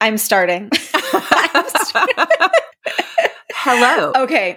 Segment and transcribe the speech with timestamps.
[0.00, 0.70] I'm starting.
[0.94, 2.24] I'm starting.
[3.62, 4.10] Hello.
[4.16, 4.56] Okay.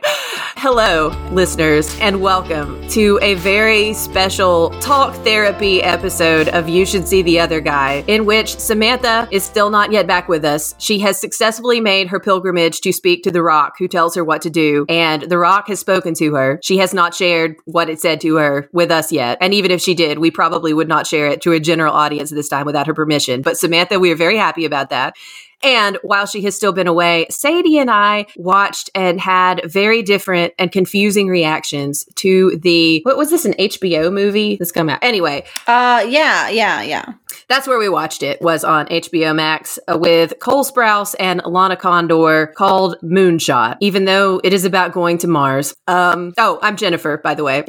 [0.55, 7.21] Hello, listeners, and welcome to a very special talk therapy episode of You Should See
[7.21, 10.73] the Other Guy, in which Samantha is still not yet back with us.
[10.77, 14.41] She has successfully made her pilgrimage to speak to The Rock, who tells her what
[14.43, 16.61] to do, and The Rock has spoken to her.
[16.63, 19.37] She has not shared what it said to her with us yet.
[19.41, 22.29] And even if she did, we probably would not share it to a general audience
[22.29, 23.41] this time without her permission.
[23.41, 25.17] But Samantha, we are very happy about that.
[25.63, 30.53] And while she has still been away, Sadie and I watched and had very different
[30.59, 35.45] and confusing reactions to the what was this an HBO movie that's come out anyway.
[35.67, 37.13] Uh, yeah, yeah, yeah.
[37.47, 41.75] That's where we watched it was on HBO Max uh, with Cole Sprouse and Lana
[41.75, 43.77] Condor called Moonshot.
[43.79, 45.75] Even though it is about going to Mars.
[45.87, 47.65] Um, oh, I'm Jennifer, by the way.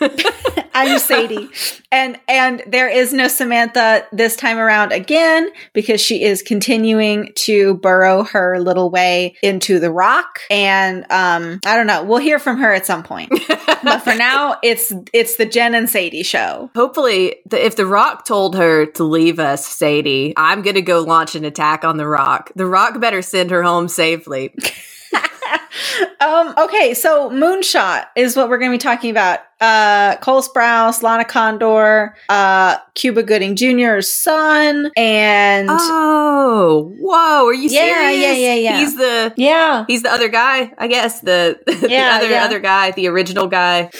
[0.74, 1.48] I'm Sadie.
[1.92, 7.74] and and there is no Samantha this time around again because she is continuing to
[7.74, 10.40] burrow her little way into the rock.
[10.50, 12.04] And um, I don't know.
[12.04, 13.30] We'll hear from her at some point.
[13.48, 16.70] but for now, it's it's the Jenn and Sadie show.
[16.74, 21.34] Hopefully, the, if the Rock told her to leave us, Sadie, I'm gonna go launch
[21.34, 22.52] an attack on the Rock.
[22.54, 24.54] The Rock better send her home safely.
[26.20, 29.40] um, okay, so Moonshot is what we're going to be talking about.
[29.60, 37.68] Uh, Cole Sprouse, Lana Condor, uh, Cuba Gooding Jr.'s son, and oh, whoa, are you
[37.68, 38.22] yeah, serious?
[38.22, 38.78] Yeah, yeah, yeah.
[38.78, 42.44] He's the yeah, he's the other guy, I guess the the Yeah, other yeah.
[42.44, 43.90] other guy, the original guy.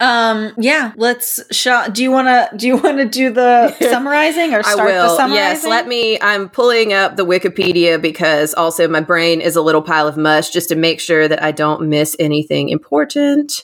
[0.00, 0.92] um, yeah.
[0.96, 1.40] Let's.
[1.54, 2.56] Sh- do you want to?
[2.56, 5.08] Do you want to do the summarizing or I start will.
[5.08, 5.34] the summarizing?
[5.36, 6.18] Yes, let me.
[6.22, 10.50] I'm pulling up the Wikipedia because also my brain is a little pile of mush
[10.50, 13.62] just to make sure that I don't miss anything important.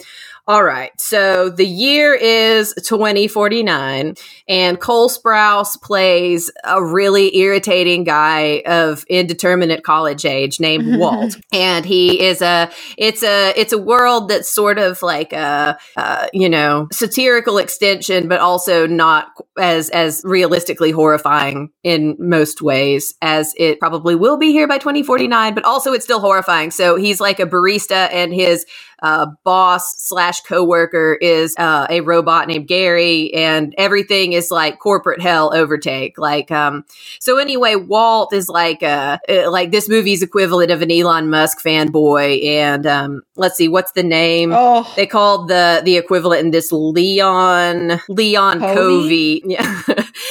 [0.49, 0.99] All right.
[0.99, 4.15] So the year is 2049
[4.49, 11.37] and Cole Sprouse plays a really irritating guy of indeterminate college age named Walt.
[11.53, 16.29] And he is a it's a it's a world that's sort of like a uh,
[16.33, 23.53] you know, satirical extension but also not as as realistically horrifying in most ways as
[23.59, 26.71] it probably will be here by 2049, but also it's still horrifying.
[26.71, 28.65] So he's like a barista and his
[29.03, 35.21] uh, boss slash coworker is uh, a robot named Gary, and everything is like corporate
[35.21, 36.19] hell overtake.
[36.19, 36.85] Like, um,
[37.21, 41.63] so anyway, Walt is like, uh, uh, like this movie's equivalent of an Elon Musk
[41.63, 44.53] fanboy, and um, let's see, what's the name?
[44.53, 49.41] Oh, They called the the equivalent in this Leon Leon Covey?
[49.41, 49.43] Covey.
[49.59, 49.83] Yeah.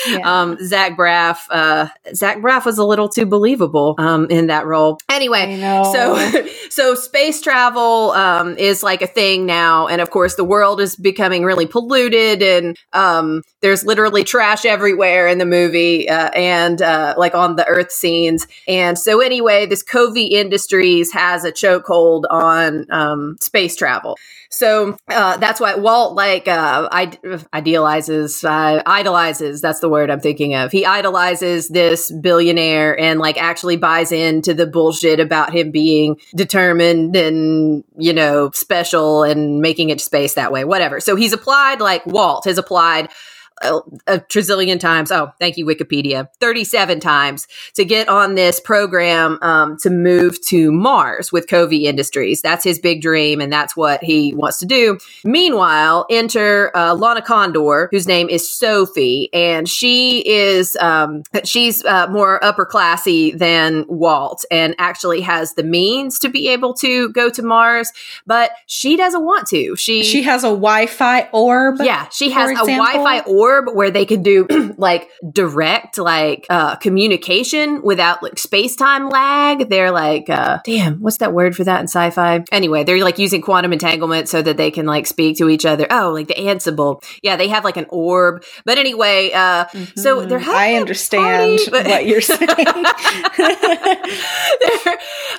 [0.09, 0.41] Yeah.
[0.41, 1.39] um, Zach Braff.
[1.49, 4.99] Uh, Zach Braff was a little too believable um, in that role.
[5.09, 10.43] Anyway, so so space travel um, is like a thing now, and of course the
[10.43, 16.29] world is becoming really polluted, and um, there's literally trash everywhere in the movie, uh,
[16.31, 18.47] and uh, like on the Earth scenes.
[18.67, 24.17] And so anyway, this Covey Industries has a chokehold on um, space travel.
[24.49, 26.89] So uh, that's why Walt like uh,
[27.53, 29.61] idealizes, uh, idolizes.
[29.61, 30.71] That's the word I'm thinking of.
[30.71, 37.15] He idolizes this billionaire and like actually buys into the bullshit about him being determined
[37.15, 40.63] and you know special and making it space that way.
[40.63, 40.99] Whatever.
[40.99, 43.09] So he's applied like Walt has applied
[43.61, 45.11] a, a trillion times.
[45.11, 46.29] Oh, thank you, Wikipedia.
[46.39, 52.41] 37 times to get on this program um, to move to Mars with Covey Industries.
[52.41, 54.97] That's his big dream, and that's what he wants to do.
[55.23, 62.07] Meanwhile, enter uh, Lana Condor, whose name is Sophie, and she is um, she's uh,
[62.07, 67.29] more upper classy than Walt, and actually has the means to be able to go
[67.29, 67.91] to Mars,
[68.25, 69.75] but she doesn't want to.
[69.75, 71.77] She she has a Wi-Fi orb.
[71.81, 72.67] yeah, she has a?
[72.67, 74.47] Wi-Fi orb where they could do
[74.77, 79.69] like direct like uh communication without like space-time lag.
[79.69, 82.43] They're like uh damn, what's that word for that in sci-fi?
[82.51, 85.87] Anyway, they're like using quantum entanglement so that they can like speak to each other.
[85.89, 87.03] Oh, like the Ansible.
[87.21, 88.43] Yeah, they have like an orb.
[88.65, 89.65] But anyway, uh
[89.95, 90.49] so they're Mm-hmm.
[90.51, 92.47] I understand party, but- what you're saying.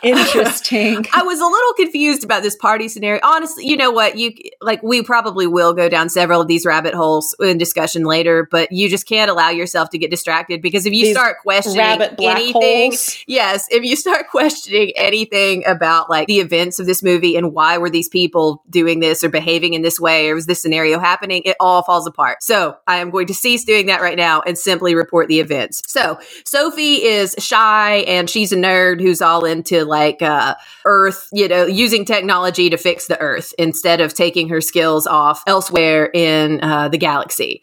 [0.03, 1.07] Interesting.
[1.13, 3.21] I was a little confused about this party scenario.
[3.23, 4.17] Honestly, you know what?
[4.17, 8.49] You like we probably will go down several of these rabbit holes in discussion later,
[8.51, 12.01] but you just can't allow yourself to get distracted because if you These start questioning
[12.19, 13.25] anything, holes.
[13.27, 17.79] yes, if you start questioning anything about like the events of this movie and why
[17.79, 21.43] were these people doing this or behaving in this way or was this scenario happening,
[21.45, 22.43] it all falls apart.
[22.43, 25.83] So I am going to cease doing that right now and simply report the events.
[25.87, 30.55] So Sophie is shy and she's a nerd who's all into like uh,
[30.85, 35.43] Earth, you know, using technology to fix the Earth instead of taking her skills off
[35.47, 37.63] elsewhere in uh, the galaxy.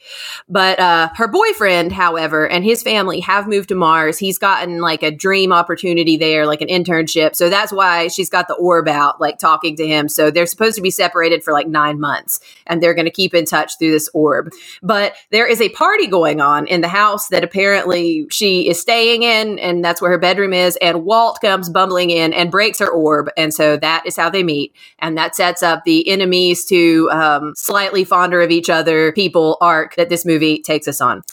[0.50, 4.18] But uh, her boyfriend, however, and his family have moved to Mars.
[4.18, 7.36] He's gotten like a dream opportunity there, like an internship.
[7.36, 10.10] So that's why she's got the orb out, like talking to him.
[10.10, 13.33] So they're supposed to be separated for like nine months and they're going to keep
[13.33, 14.51] in touch through this orb.
[14.81, 19.24] But there is a party going on in the house that apparently she is staying
[19.24, 20.77] in, and that's where her bedroom is.
[20.81, 23.30] And Walt comes bumbling in and breaks her orb.
[23.38, 24.74] And so that is how they meet.
[25.00, 29.95] And that sets up the enemies to um, slightly fonder of each other people arc
[29.95, 31.24] that this movie takes us on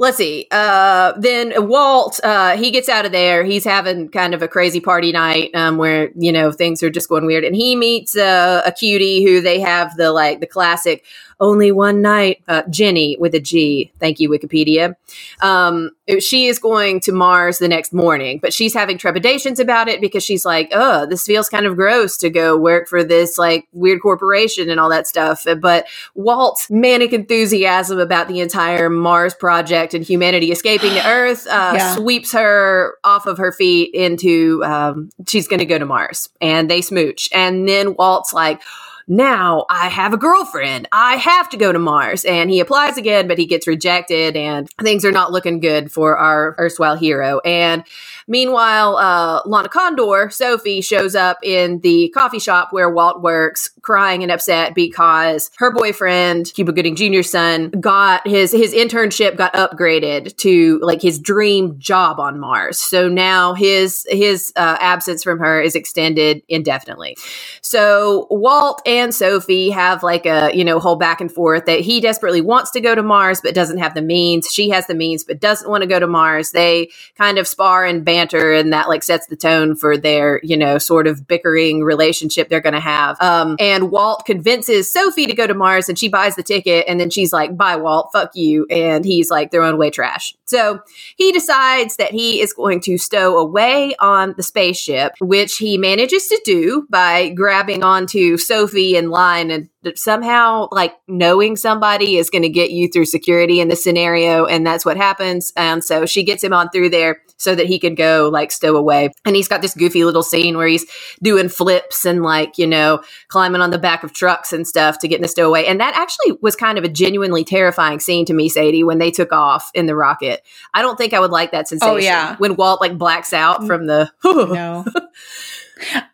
[0.00, 0.46] let's see.
[0.50, 3.44] Uh, then Walt, uh, he gets out of there.
[3.44, 7.08] He's having kind of a crazy party night um, where you know things are just
[7.08, 11.04] going weird, and he meets uh, a cutie who they have the like the classic
[11.40, 12.42] only one night.
[12.46, 13.92] Uh, Jenny with a G.
[13.98, 14.94] Thank you, Wikipedia.
[15.40, 15.90] Um,
[16.20, 20.22] she is going to Mars the next morning, but she's having trepidations about it because
[20.22, 24.02] she's like, oh, this feels kind of gross to go work for this like weird
[24.02, 25.46] corporation and all that stuff.
[25.60, 31.72] But Walt's manic enthusiasm about the entire Mars project and humanity escaping to Earth uh,
[31.76, 31.94] yeah.
[31.96, 36.70] sweeps her off of her feet into um, she's going to go to Mars and
[36.70, 37.28] they smooch.
[37.32, 38.60] And then Walt's like,
[39.08, 40.88] now I have a girlfriend.
[40.92, 42.24] I have to go to Mars.
[42.24, 46.16] And he applies again, but he gets rejected and things are not looking good for
[46.16, 47.40] our erstwhile hero.
[47.40, 47.84] And
[48.30, 54.22] Meanwhile, uh, Lana Condor, Sophie, shows up in the coffee shop where Walt works, crying
[54.22, 60.36] and upset because her boyfriend, Cuba Gooding Jr.'s son, got his his internship got upgraded
[60.36, 62.78] to like his dream job on Mars.
[62.78, 67.16] So now his his uh, absence from her is extended indefinitely.
[67.62, 72.00] So Walt and Sophie have like a you know whole back and forth that he
[72.00, 74.46] desperately wants to go to Mars but doesn't have the means.
[74.52, 76.52] She has the means but doesn't want to go to Mars.
[76.52, 80.40] They kind of spar and ban banter and that like sets the tone for their,
[80.42, 83.20] you know, sort of bickering relationship they're going to have.
[83.20, 87.00] Um, and Walt convinces Sophie to go to Mars and she buys the ticket and
[87.00, 88.66] then she's like, bye, Walt, fuck you.
[88.70, 90.34] And he's like throwing away trash.
[90.44, 90.80] So
[91.16, 96.26] he decides that he is going to stow away on the spaceship, which he manages
[96.28, 102.42] to do by grabbing onto Sophie in line and somehow like knowing somebody is going
[102.42, 105.52] to get you through security in this scenario and that's what happens.
[105.56, 108.76] And so she gets him on through there so that he could go like stow
[108.76, 109.10] away.
[109.24, 110.86] And he's got this goofy little scene where he's
[111.22, 115.08] doing flips and like you know climbing on the back of trucks and stuff to
[115.08, 118.34] get in the stowaway and that actually was kind of a genuinely terrifying scene to
[118.34, 120.42] me sadie when they took off in the rocket.
[120.74, 122.36] I don't think i would like that oh, sensation oh, yeah.
[122.36, 124.84] when walt like blacks out from the no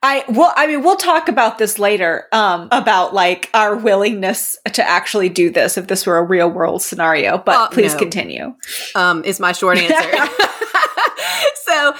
[0.03, 2.27] I well, I mean, we'll talk about this later.
[2.33, 6.83] Um, about like our willingness to actually do this if this were a real world
[6.83, 7.39] scenario.
[7.39, 7.99] But uh, please no.
[7.99, 8.55] continue.
[8.95, 10.33] Um, is my short answer.
[11.65, 11.95] so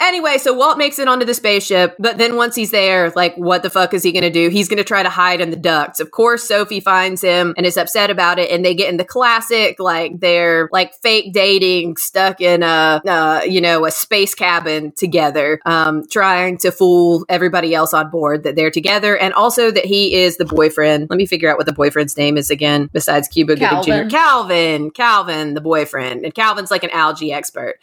[0.00, 3.64] Anyway, so Walt makes it onto the spaceship, but then once he's there, like, what
[3.64, 4.48] the fuck is he going to do?
[4.48, 5.98] He's going to try to hide in the ducts.
[5.98, 9.04] Of course, Sophie finds him and is upset about it, and they get in the
[9.04, 14.92] classic, like, they're like fake dating, stuck in a, uh, you know, a space cabin
[14.92, 19.84] together, um, trying to fool everybody else on board that they're together, and also that
[19.84, 21.10] he is the boyfriend.
[21.10, 24.08] Let me figure out what the boyfriend's name is again, besides Cuba Gooding Jr.
[24.08, 27.80] Calvin, Calvin, the boyfriend, and Calvin's like an algae expert.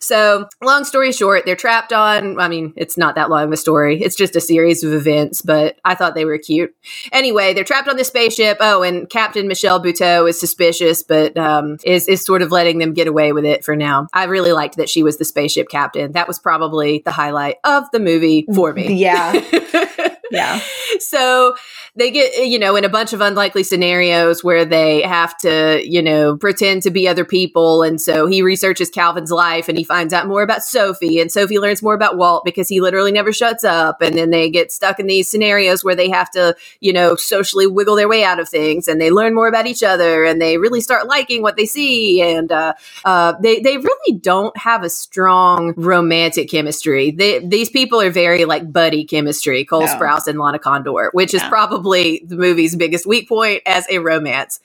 [0.00, 2.38] So, long story short, they're trapped on.
[2.38, 4.02] I mean, it's not that long of a story.
[4.02, 6.74] It's just a series of events, but I thought they were cute.
[7.12, 8.58] Anyway, they're trapped on the spaceship.
[8.60, 12.92] Oh, and Captain Michelle Buteau is suspicious, but um, is is sort of letting them
[12.92, 14.06] get away with it for now.
[14.12, 16.12] I really liked that she was the spaceship captain.
[16.12, 18.94] That was probably the highlight of the movie for me.
[18.94, 19.32] Yeah.
[20.30, 20.60] yeah.
[21.00, 21.56] So
[21.96, 26.02] they get, you know, in a bunch of unlikely scenarios where they have to, you
[26.02, 27.82] know, pretend to be other people.
[27.82, 31.20] And so he researches Calvin's life and he finds out more about Sophie.
[31.20, 34.02] And Sophie learns more about Walt because he literally never shuts up.
[34.02, 37.66] And then they get stuck in these scenarios where they have to, you know, socially
[37.66, 40.58] wiggle their way out of things and they learn more about each other and they
[40.58, 42.22] really start liking what they see.
[42.22, 47.10] And uh, uh, they, they really don't have a strong romantic chemistry.
[47.10, 49.86] They, these people are very like buddy chemistry, Cole no.
[50.14, 51.42] Sprouse and Lana Condor, which yeah.
[51.42, 54.60] is probably probably the movie's biggest weak point as a romance.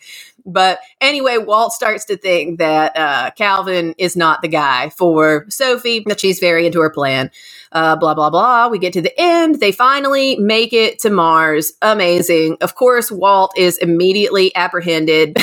[0.45, 6.03] But anyway, Walt starts to think that uh, Calvin is not the guy for Sophie,
[6.07, 7.29] that she's very into her plan.
[7.71, 8.67] Uh, blah, blah, blah.
[8.69, 9.59] We get to the end.
[9.59, 11.73] They finally make it to Mars.
[11.81, 12.57] Amazing.
[12.61, 15.37] Of course, Walt is immediately apprehended.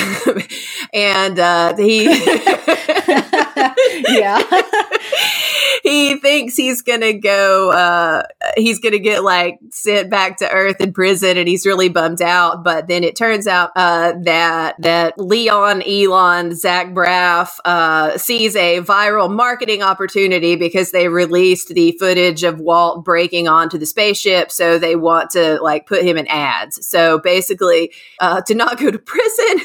[0.93, 2.07] and uh, he.
[4.09, 4.43] yeah.
[5.83, 8.23] he thinks he's gonna go uh
[8.57, 12.63] he's gonna get like sent back to earth in prison and he's really bummed out
[12.63, 18.81] but then it turns out uh that that leon elon zach braff uh sees a
[18.81, 24.79] viral marketing opportunity because they released the footage of walt breaking onto the spaceship so
[24.79, 28.99] they want to like put him in ads so basically uh to not go to
[29.07, 29.59] prison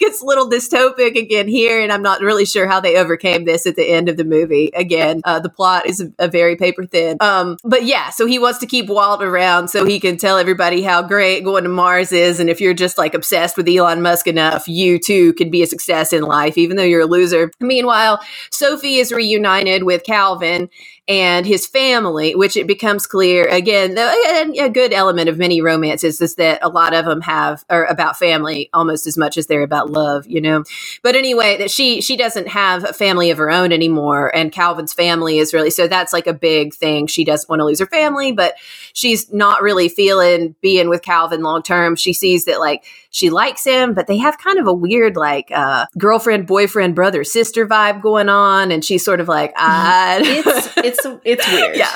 [0.00, 3.66] gets a little dystopic again here and i'm not really sure how they overcame this
[3.66, 6.86] at the end of the movie again uh, the plot is a, a very paper
[6.86, 7.16] thin.
[7.20, 10.82] Um, but yeah, so he wants to keep Walt around so he can tell everybody
[10.82, 12.40] how great going to Mars is.
[12.40, 15.66] And if you're just like obsessed with Elon Musk enough, you too can be a
[15.66, 17.50] success in life, even though you're a loser.
[17.60, 20.68] Meanwhile, Sophie is reunited with Calvin
[21.08, 26.34] and his family, which it becomes clear again, a good element of many romances is
[26.34, 29.90] that a lot of them have are about family almost as much as they're about
[29.90, 30.64] love, you know.
[31.02, 34.92] But anyway, that she she doesn't have a family of her own anymore, and Calvin's
[34.92, 37.06] family is really so that's like a big thing.
[37.06, 38.56] She doesn't want to lose her family, but
[38.92, 41.96] she's not really feeling being with Calvin long term.
[41.96, 45.50] She sees that like she likes him, but they have kind of a weird like
[45.52, 50.20] uh, girlfriend, boyfriend, brother, sister vibe going on, and she's sort of like, I.
[50.22, 51.76] it's it's it's weird.
[51.76, 51.94] yeah,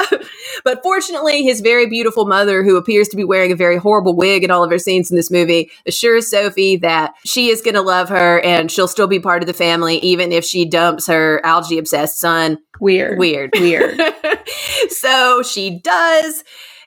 [0.65, 4.45] but fortunately, his very beautiful mother, who appears to be wearing a very horrible wig
[4.45, 7.83] in all of her scenes in this movie, assures Sophie that she is going to
[7.83, 11.41] love her and she'll still be part of the family, even if she dumps her
[11.45, 12.59] algae obsessed son.
[12.81, 14.01] Weird, weird, weird.
[14.89, 16.45] so she does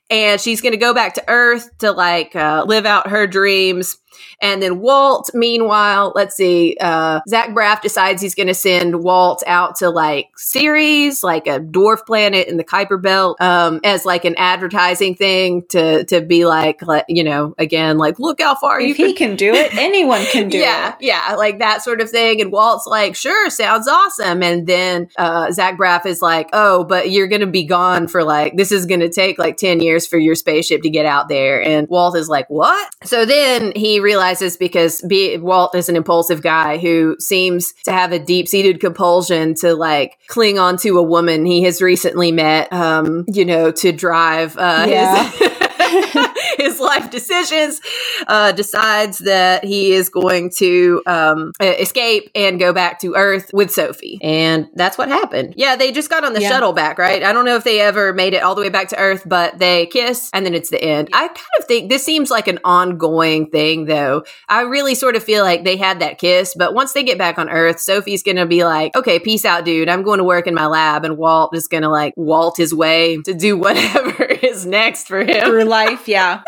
[0.10, 3.98] and she's going to go back to Earth to like uh, live out her dreams.
[4.42, 9.44] And then Walt, meanwhile, let's see, uh, Zach Braff decides he's going to send Walt
[9.48, 14.26] out to like Ceres, like a dwarf planet in the Kuiper Belt, um, as like
[14.26, 18.98] an advertising thing to to be like, you know, again, like look how far if
[18.98, 20.96] you he can do it, anyone can do yeah, it.
[21.02, 22.42] Yeah, yeah, like that sort of thing.
[22.42, 24.44] And Walt's like, sure, sounds awesome.
[24.44, 28.24] And then uh, Zach Braff is like, oh, but you're going to be gone for
[28.24, 31.30] like this is going to take like ten years for your spaceship to get out
[31.30, 31.62] there.
[31.62, 32.90] And Walt is like, what?
[33.04, 38.12] So then he realizes because be, Walt is an impulsive guy who seems to have
[38.12, 42.72] a deep seated compulsion to like cling on to a woman he has recently met,
[42.72, 45.30] um, you know, to drive uh, Yeah.
[45.32, 46.28] his.
[46.58, 47.82] his life decisions,
[48.28, 53.72] uh, decides that he is going to um, escape and go back to Earth with
[53.72, 54.20] Sophie.
[54.22, 55.54] And that's what happened.
[55.58, 56.50] Yeah, they just got on the Yeah.
[56.50, 57.24] shuttle back, right?
[57.24, 59.58] I don't know if they ever made it all the way back to Earth, but
[59.60, 61.10] they kiss and then it's the end.
[61.14, 64.24] I kind of think this seems like an ongoing thing, though.
[64.50, 67.38] I really sort of feel like they had that kiss, but once they get back
[67.40, 69.90] on Earth, Sophie's going to be like, okay, peace out, dude.
[69.90, 71.06] I'm going to work in my lab.
[71.06, 75.20] And Walt is going to like Walt his way to do whatever is next for
[75.24, 75.46] him.
[75.46, 76.42] Through life, yeah.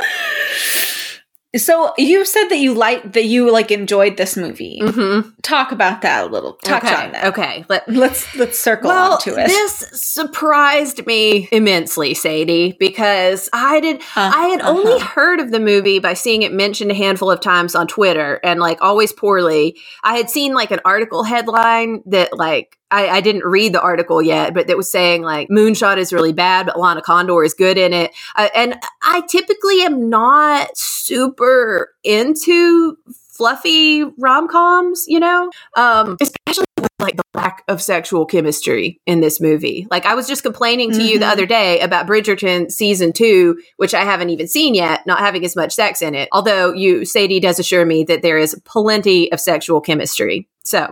[1.56, 4.80] So you said that you like that you like enjoyed this movie.
[4.82, 5.30] Mm-hmm.
[5.42, 6.54] Talk about that a little.
[6.64, 6.94] Touch okay.
[6.94, 7.26] on that.
[7.28, 7.66] Okay.
[7.70, 9.48] Let, Let's let's circle well, on to it.
[9.48, 14.02] this surprised me immensely, Sadie, because I did.
[14.16, 15.08] Uh, I had only uh-huh.
[15.08, 18.60] heard of the movie by seeing it mentioned a handful of times on Twitter, and
[18.60, 19.78] like always poorly.
[20.04, 22.78] I had seen like an article headline that like.
[22.90, 26.34] I, I didn't read the article yet, but that was saying like Moonshot is really
[26.34, 28.12] bad, but Lana Condor is good in it.
[28.36, 32.98] Uh, and I typically am not super into
[33.38, 39.20] fluffy rom coms, you know, um, especially with like the lack of sexual chemistry in
[39.22, 39.86] this movie.
[39.92, 41.32] Like I was just complaining to you the Mhm.
[41.32, 45.56] other day about Bridgerton season two, which I haven't even seen yet, not having as
[45.56, 46.30] much sex in it.
[46.32, 50.48] Although you, Sadie does assure me that there is plenty of sexual chemistry.
[50.68, 50.92] So,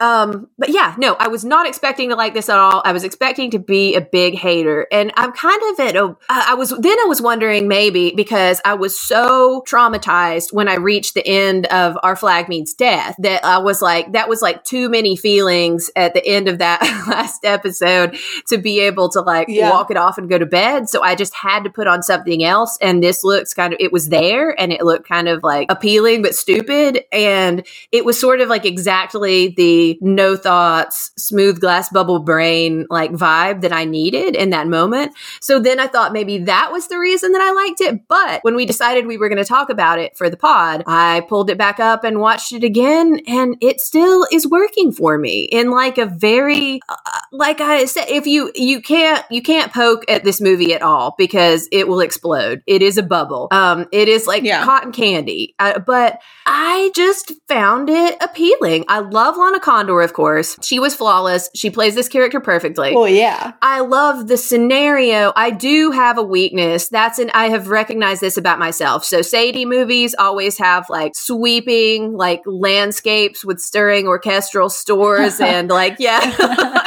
[0.00, 2.82] um, but yeah, no, I was not expecting to like this at all.
[2.84, 4.86] I was expecting to be a big hater.
[4.92, 6.16] And I'm kind of at a.
[6.28, 11.14] I was, then I was wondering maybe because I was so traumatized when I reached
[11.14, 14.88] the end of Our Flag Means Death that I was like, that was like too
[14.88, 19.70] many feelings at the end of that last episode to be able to like Yeah.
[19.70, 20.88] walk it off and go to bed.
[20.88, 22.78] So I just had to put on something else.
[22.80, 26.22] And this looks kind of, it was there and it looked kind of like appealing
[26.22, 27.02] but stupid.
[27.12, 28.64] And it was sort of like
[29.08, 34.66] exactly the no thoughts, smooth glass bubble brain like vibe that I needed in that
[34.66, 35.12] moment.
[35.40, 38.06] So then I thought maybe that was the reason that I liked it.
[38.06, 41.22] But when we decided we were going to talk about it for the pod, I
[41.28, 45.44] pulled it back up and watched it again, and it still is working for me
[45.44, 46.96] in like a very, uh,
[47.32, 51.14] like I said, if you you can't you can't poke at this movie at all
[51.16, 52.62] because it will explode.
[52.66, 53.48] It is a bubble.
[53.52, 54.64] Um, it is like Yeah.
[54.64, 55.54] cotton candy.
[55.58, 58.84] Uh, but I just found it appealing.
[58.88, 60.56] I love Lana Condor, of course.
[60.62, 61.48] She was flawless.
[61.54, 62.94] She plays this character perfectly.
[62.94, 63.52] Oh, yeah.
[63.62, 65.32] I love the scenario.
[65.36, 66.88] I do have a weakness.
[66.88, 69.04] That's an I have recognized this about myself.
[69.04, 75.96] So Sadie movies always have like sweeping like landscapes with stirring orchestral stores and like
[75.98, 76.20] yeah.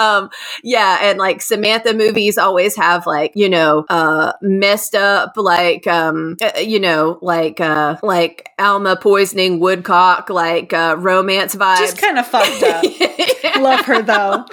[0.00, 0.30] um,
[0.62, 6.36] yeah, and like Samantha movies always have like you know uh, messed up like um,
[6.40, 11.78] uh, you know like uh, like Alma poisoning Woodcock like uh, romance vibes.
[11.78, 12.84] Just kind of fucked up.
[13.60, 14.44] Love her though.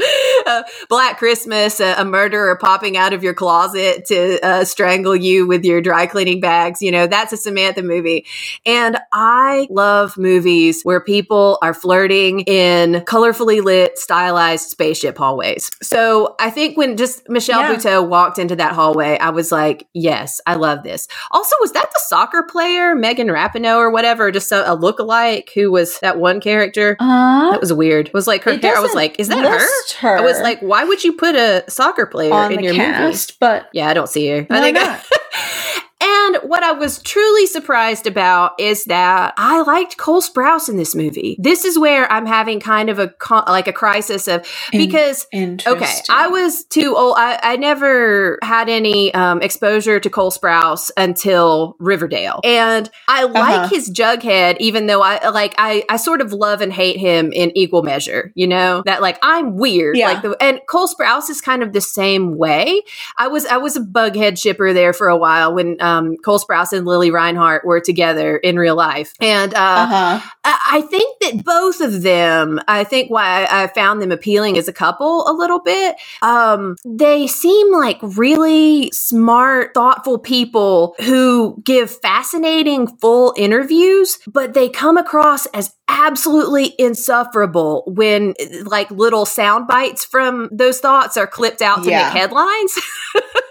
[0.46, 5.46] uh, Black Christmas, a, a, murderer popping out of your closet to uh, strangle you
[5.46, 6.82] with your dry cleaning bags.
[6.82, 8.26] You know, that's a Samantha movie.
[8.66, 15.70] And I love movies where people are flirting in colorfully lit, stylized spaceship hallways.
[15.82, 17.74] So I think when just Michelle yeah.
[17.74, 21.08] Buteau walked into that hallway, I was like, yes, I love this.
[21.30, 25.70] Also, was that the soccer player, Megan Rapinoe or whatever, just a, a look-alike who
[25.70, 26.96] was that one character?
[26.98, 28.09] Uh, that was weird.
[28.10, 28.76] It was like her hair.
[28.76, 29.98] I was like, is that her?
[30.00, 30.18] her?
[30.18, 33.36] I was like, why would you put a soccer player On in your cast, movie?
[33.38, 34.46] But yeah, I don't see her.
[34.50, 35.06] I think not?
[36.00, 40.94] And what I was truly surprised about is that I liked Cole Sprouse in this
[40.94, 41.36] movie.
[41.38, 43.12] This is where I'm having kind of a
[43.46, 47.16] like a crisis of because okay, I was too old.
[47.18, 53.32] I, I never had any um, exposure to Cole Sprouse until Riverdale, and I uh-huh.
[53.34, 57.30] like his Jughead, even though I like I I sort of love and hate him
[57.30, 58.32] in equal measure.
[58.34, 60.12] You know that like I'm weird, yeah.
[60.12, 62.82] like the and Cole Sprouse is kind of the same way.
[63.18, 65.76] I was I was a Bughead shipper there for a while when.
[65.80, 69.14] Um, um, Cole Sprouse and Lili Reinhart were together in real life.
[69.20, 70.30] And uh, uh-huh.
[70.44, 74.56] I-, I, think that both of them, I think why I, I found them appealing
[74.58, 81.60] as a couple a little bit, um, they seem like really smart, thoughtful people who
[81.64, 89.66] give fascinating, full interviews, but they come across as absolutely insufferable when like little sound
[89.66, 92.04] bites from those thoughts are clipped out to yeah.
[92.04, 92.78] make headlines.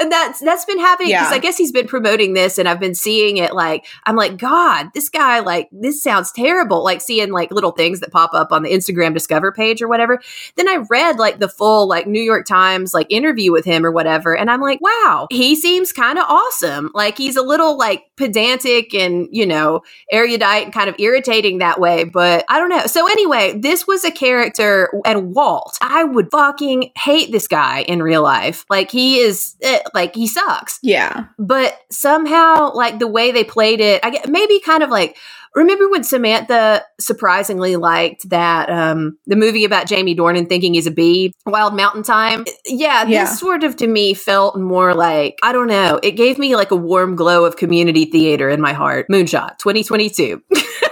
[0.00, 1.36] and that's that's been happening because yeah.
[1.36, 3.54] I guess he's been promoting this, and I've been seeing it.
[3.54, 6.84] Like I'm like, God, this guy, like this sounds terrible.
[6.84, 10.20] Like seeing like little things that pop up on the Instagram Discover page or whatever.
[10.56, 13.90] Then I read like the full like New York Times like interview with him or
[13.90, 16.90] whatever, and I'm like, wow, he seems kind of awesome.
[16.94, 21.80] Like he's a little like pedantic and you know erudite and kind of irritating that
[21.80, 22.86] way, but I don't know.
[22.86, 25.78] So anyway, this was a character and Walt.
[25.80, 28.64] I would fucking hate this guy in real life.
[28.70, 30.78] Like he is is eh, like he sucks.
[30.82, 31.26] Yeah.
[31.38, 35.16] But somehow like the way they played it, I get maybe kind of like
[35.54, 40.90] remember when Samantha surprisingly liked that um the movie about Jamie Dornan thinking he's a
[40.90, 42.44] bee, Wild Mountain Thyme.
[42.64, 46.00] Yeah, yeah, this sort of to me felt more like I don't know.
[46.02, 49.06] It gave me like a warm glow of community theater in my heart.
[49.10, 50.42] Moonshot 2022.
[50.48, 50.64] put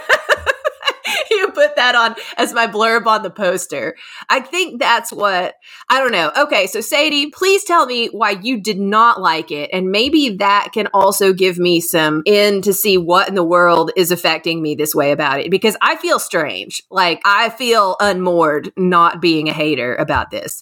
[1.81, 3.95] that on as my blurb on the poster.
[4.29, 5.55] I think that's what
[5.89, 6.31] I don't know.
[6.37, 10.69] Okay, so Sadie, please tell me why you did not like it, and maybe that
[10.73, 14.75] can also give me some in to see what in the world is affecting me
[14.75, 16.83] this way about it because I feel strange.
[16.89, 20.61] Like I feel unmoored not being a hater about this.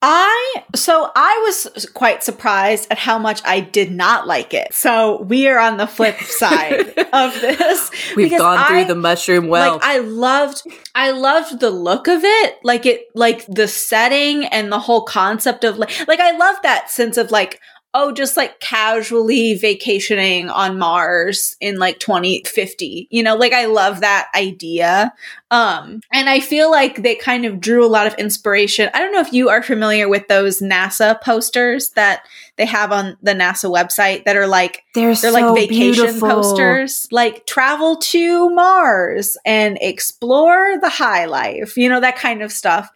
[0.00, 4.72] I so I was quite surprised at how much I did not like it.
[4.72, 7.90] So we are on the flip side of this.
[8.16, 9.74] We've gone through I, the mushroom well.
[9.74, 10.62] Like I loved
[10.94, 12.58] I loved the look of it.
[12.62, 16.90] Like it like the setting and the whole concept of like like I love that
[16.90, 17.60] sense of like
[17.94, 23.08] oh, just like casually vacationing on Mars in like 2050.
[23.10, 25.12] You know, like I love that idea.
[25.50, 28.90] Um, and I feel like they kind of drew a lot of inspiration.
[28.92, 33.16] I don't know if you are familiar with those NASA posters that they have on
[33.22, 36.28] the NASA website that are like they're, they're so like vacation beautiful.
[36.28, 42.52] posters, like travel to Mars and explore the high life, you know, that kind of
[42.52, 42.90] stuff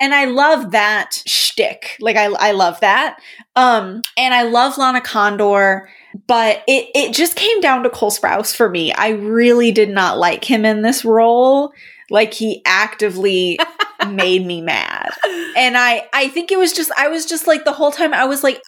[0.00, 1.96] and I love that shtick.
[2.00, 3.18] Like I, I love that.
[3.54, 5.88] Um, and I love Lana Condor,
[6.26, 8.92] but it, it just came down to Cole Sprouse for me.
[8.92, 11.72] I really did not like him in this role.
[12.10, 13.58] Like he actively
[14.10, 15.10] made me mad.
[15.56, 18.24] And I I think it was just I was just like the whole time I
[18.24, 18.62] was like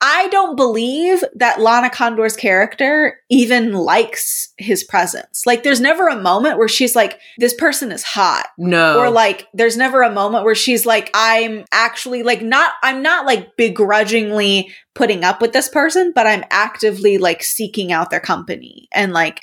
[0.00, 5.44] I don't believe that Lana Condor's character even likes his presence.
[5.46, 8.46] Like there's never a moment where she's like this person is hot.
[8.58, 8.98] No.
[8.98, 13.26] Or like there's never a moment where she's like I'm actually like not I'm not
[13.26, 18.88] like begrudgingly putting up with this person, but I'm actively like seeking out their company
[18.92, 19.40] and like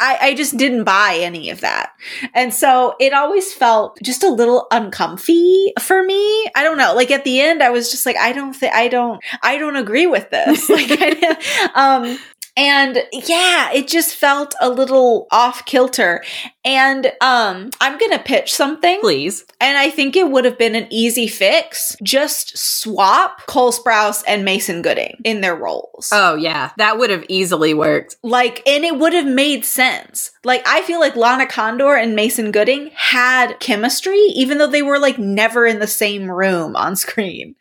[0.00, 1.92] I, I just didn't buy any of that.
[2.32, 6.50] And so it always felt just a little uncomfy for me.
[6.54, 6.94] I don't know.
[6.94, 9.76] Like at the end, I was just like, I don't think, I don't, I don't
[9.76, 10.68] agree with this.
[10.70, 12.18] like, I, um,
[12.56, 16.22] And yeah, it just felt a little off kilter.
[16.64, 19.00] And um I'm going to pitch something.
[19.00, 19.44] Please.
[19.60, 21.96] And I think it would have been an easy fix.
[22.02, 26.10] Just swap Cole Sprouse and Mason Gooding in their roles.
[26.12, 28.16] Oh yeah, that would have easily worked.
[28.22, 30.30] Like, and it would have made sense.
[30.44, 34.98] Like, I feel like Lana Condor and Mason Gooding had chemistry, even though they were
[34.98, 37.56] like never in the same room on screen.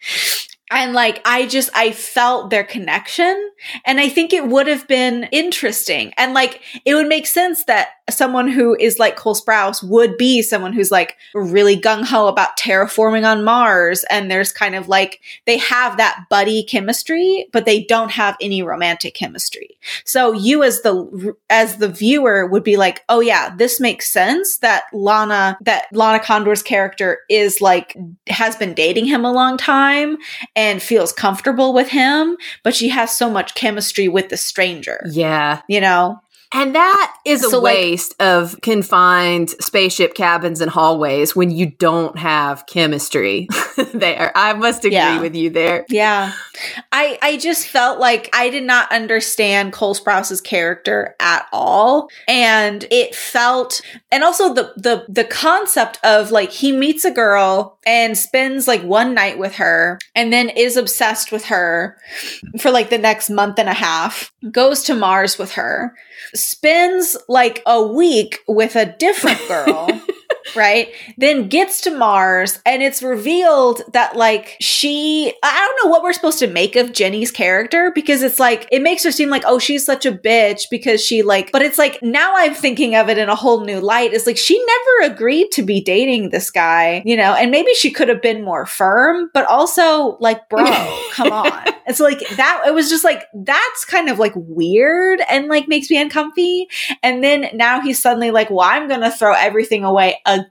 [0.71, 3.51] And like, I just, I felt their connection.
[3.85, 6.13] And I think it would have been interesting.
[6.17, 10.41] And like, it would make sense that someone who is like Cole Sprouse would be
[10.41, 14.03] someone who's like really gung ho about terraforming on Mars.
[14.09, 18.61] And there's kind of like, they have that buddy chemistry, but they don't have any
[18.61, 19.77] romantic chemistry.
[20.03, 24.57] So you as the, as the viewer would be like, oh yeah, this makes sense
[24.57, 27.95] that Lana, that Lana Condor's character is like,
[28.27, 30.17] has been dating him a long time
[30.57, 35.01] and feels comfortable with him, but she has so much chemistry with the stranger.
[35.09, 35.61] Yeah.
[35.69, 36.19] You know?
[36.53, 41.65] And that is a So, like- waste of confined spaceship cabins and hallways when you
[41.71, 43.47] don't have chemistry
[43.93, 44.31] there.
[44.35, 45.19] I must agree Yeah.
[45.19, 45.85] with you there.
[45.89, 46.33] Yeah.
[46.91, 52.07] I I just felt like I did not understand Cole Sprouse's character at all.
[52.27, 57.79] And it felt and also the the the concept of like he meets a girl
[57.85, 61.97] and spends like one night with her and then is obsessed with her
[62.59, 65.93] for like the next month and a half, goes to Mars with her,
[66.33, 69.87] spends like a week with a different girl.
[70.55, 70.93] right?
[71.17, 76.13] Then gets to Mars and it's revealed that like she I don't know what we're
[76.13, 79.59] supposed to make of Jenny's character because it's like it makes her seem like oh
[79.59, 83.17] she's such a bitch because she like but it's like now I'm thinking of it
[83.17, 84.13] in a whole new light.
[84.13, 87.91] It's like she never agreed to be dating this guy, you know, and maybe she
[87.91, 90.65] could have been more firm, but also like bro,
[91.11, 91.63] come on.
[91.87, 95.89] It's like that it was just like that's kind of like weird and like makes
[95.89, 96.67] me uncomfy.
[97.01, 100.42] And then now he's suddenly like, well, I'm going to throw everything away again,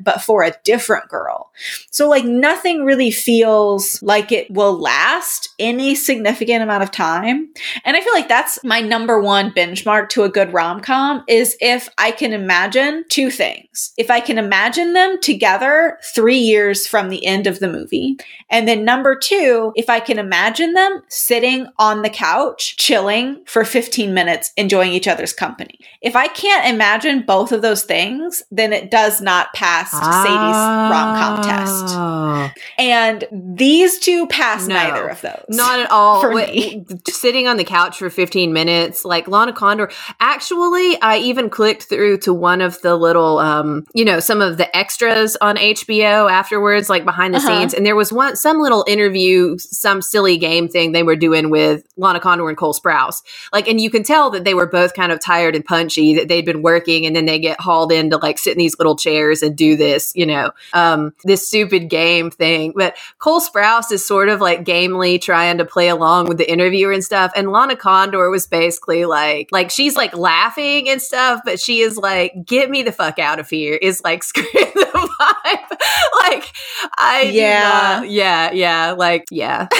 [0.00, 1.50] but for a different girl.
[1.90, 7.48] So, like, nothing really feels like it will last any significant amount of time.
[7.84, 11.56] And I feel like that's my number one benchmark to a good rom com is
[11.60, 13.92] if I can imagine two things.
[13.96, 18.16] If I can imagine them together three years from the end of the movie.
[18.50, 23.64] And then number two, if I can imagine them sitting on the couch, chilling for
[23.64, 25.78] 15 minutes, enjoying each other's company.
[26.00, 30.56] If I can't imagine both of those things, then it does not pass Sadie's
[30.90, 31.84] rom com test.
[31.88, 32.50] Oh.
[32.78, 34.74] And these two pass No.
[34.74, 35.44] neither of those.
[35.48, 36.20] Not at all.
[36.20, 36.96] For Wait, me.
[37.08, 39.90] Sitting on the couch for 15 minutes, like Lana Condor.
[40.20, 44.56] Actually, I even clicked through to one of the little, um, you know, some of
[44.56, 47.48] the extras on HBO afterwards, like behind the Uh-huh.
[47.48, 47.74] scenes.
[47.74, 51.82] And there was one, some little interview, some silly game thing they were doing with
[51.96, 53.22] Lana Condor and Cole Sprouse.
[53.52, 56.28] Like, and you can tell that they were both kind of tired and punchy, that
[56.28, 58.96] they'd been working and then they get hauled in to like sit in these little
[58.96, 59.07] chairs
[59.42, 62.72] and do this, you know, um, this stupid game thing.
[62.76, 66.92] But Cole Sprouse is sort of like gamely trying to play along with the interviewer
[66.92, 67.32] and stuff.
[67.34, 71.96] And Lana Condor was basically like, like she's like laughing and stuff, but she is
[71.96, 75.78] like, get me the fuck out of here, is like scream the vibe.
[76.30, 76.52] like,
[76.96, 77.98] I, Yeah.
[78.00, 79.68] not- yeah, yeah, like, yeah.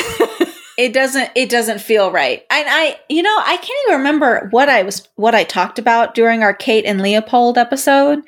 [0.79, 4.69] it doesn't it doesn't feel right and i you know i can't even remember what
[4.69, 8.21] i was what i talked about during our kate and leopold episode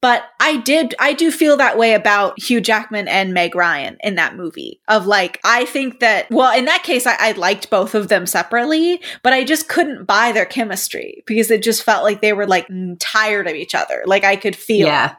[0.00, 4.14] but i did i do feel that way about hugh jackman and meg ryan in
[4.16, 7.94] that movie of like i think that well in that case i, I liked both
[7.94, 12.20] of them separately but i just couldn't buy their chemistry because it just felt like
[12.20, 15.16] they were like tired of each other like i could feel yeah.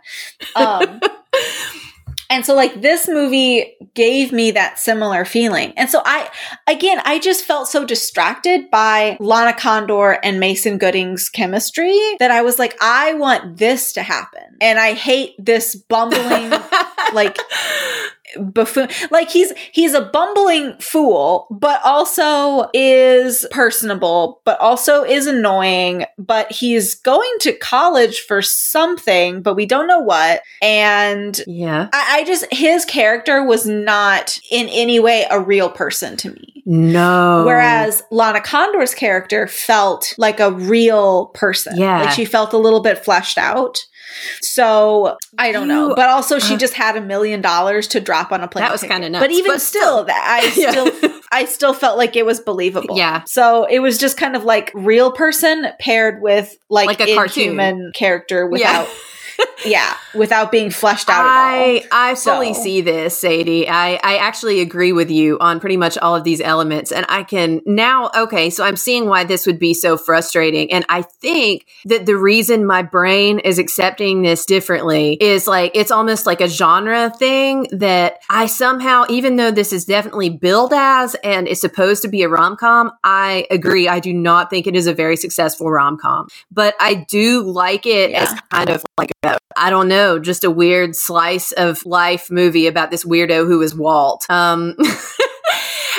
[0.55, 0.99] um,
[2.29, 5.73] and so like this movie gave me that similar feeling.
[5.77, 6.29] And so I
[6.67, 12.41] again I just felt so distracted by Lana Condor and Mason Gooding's chemistry that I
[12.41, 14.57] was like I want this to happen.
[14.61, 16.49] And I hate this bumbling
[17.13, 17.37] like
[18.39, 26.05] buffoon like he's he's a bumbling fool but also is personable but also is annoying
[26.17, 31.87] but he's going to college for something but we don't know what and yeah.
[31.93, 36.63] I, I just his character was not in any way a real person to me
[36.65, 37.43] No.
[37.45, 41.77] Whereas Lana Condor's character felt like a real person.
[41.77, 42.01] Yeah.
[42.01, 43.79] Like she felt a little bit fleshed out.
[44.41, 45.93] So I don't know.
[45.95, 48.63] But also she uh, just had a million dollars to drop on a plane.
[48.63, 52.15] That was kinda nuts, But even but still, that I still I still felt like
[52.15, 52.97] it was believable.
[52.97, 53.23] Yeah.
[53.25, 57.43] So it was just kind of like real person paired with like, Like a cartoon.
[57.43, 58.93] inhuman character without yeah,
[60.15, 63.67] without being fleshed out I I fully So- see this, Sadie.
[63.69, 67.23] I I actually agree with you on pretty much all of these elements, and I
[67.23, 68.09] can now.
[68.15, 72.15] Okay, so I'm seeing why this would be so frustrating, and I think that the
[72.17, 77.67] reason my brain is accepting this differently is like it's almost like a genre thing
[77.71, 82.23] that I somehow, even though this is definitely billed as and is supposed to be
[82.23, 83.87] a rom com, I agree.
[83.87, 87.85] I do not think it is a very successful rom com, but I do like
[87.85, 88.23] it Yeah.
[88.23, 92.67] as kind of like a, I don't know, just a weird slice of life movie
[92.67, 94.25] about this weirdo who is Walt.
[94.29, 94.75] Um,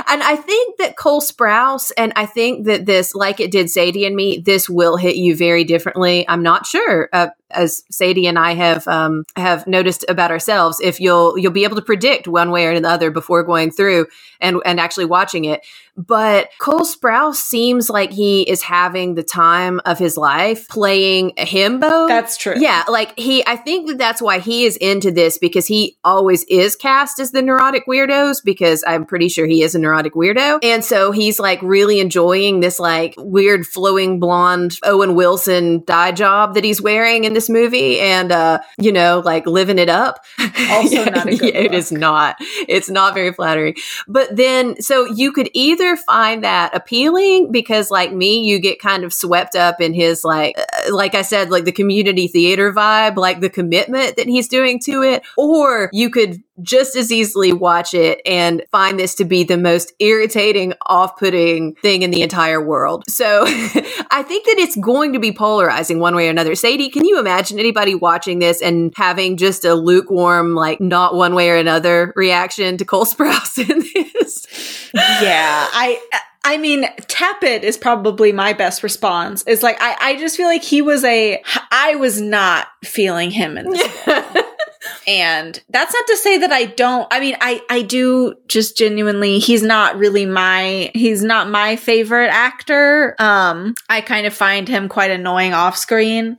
[0.09, 4.07] and I think that Cole Sprouse, and I think that this, like it did Sadie
[4.07, 6.29] and me, this will hit you very differently.
[6.29, 11.01] I'm not sure, uh, as Sadie and I have um, have noticed about ourselves, if
[11.01, 14.07] you'll you'll be able to predict one way or another before going through
[14.41, 15.65] and and actually watching it.
[15.99, 21.45] But Cole Sprouse seems like he is having the time of his life playing a
[21.45, 22.07] himbo.
[22.07, 22.55] That's true.
[22.57, 26.45] Yeah, like he, I think that that's why he is into this because he always
[26.45, 30.61] is cast as the neurotic weirdos because I'm pretty sure he is a neurotic weirdo.
[30.63, 36.55] And so he's like really enjoying this like weird flowing blonde Owen Wilson dye job
[36.55, 40.25] that he's wearing in this movie and, uh, you know, like living it up.
[40.71, 42.37] Also not a good Yeah, It is not.
[42.69, 43.75] It's not very flattering.
[44.07, 49.03] But then, so you could either find that appealing because, like me, you get kind
[49.03, 53.17] of swept up in his, like, uh, like I said, like the community theater vibe,
[53.17, 57.95] like the commitment that he's doing to it, or you could just as easily watch
[57.95, 62.65] it and find this to be the most irritating, off putting thing in the entire
[62.65, 63.05] world.
[63.09, 66.55] So I think that it's going to be polarizing one way or another.
[66.55, 71.35] Sadie, can you imagine anybody watching this and having just a lukewarm, like not one
[71.35, 74.47] way or another reaction to Cole Sprouse in this?
[74.95, 76.01] yeah i
[76.45, 80.63] i mean tepid is probably my best response is like i i just feel like
[80.63, 84.07] he was a i was not feeling him in this
[85.07, 89.39] and that's not to say that i don't i mean i i do just genuinely
[89.39, 93.15] he's not really my he's not my favorite actor.
[93.19, 96.37] Um i kind of find him quite annoying off screen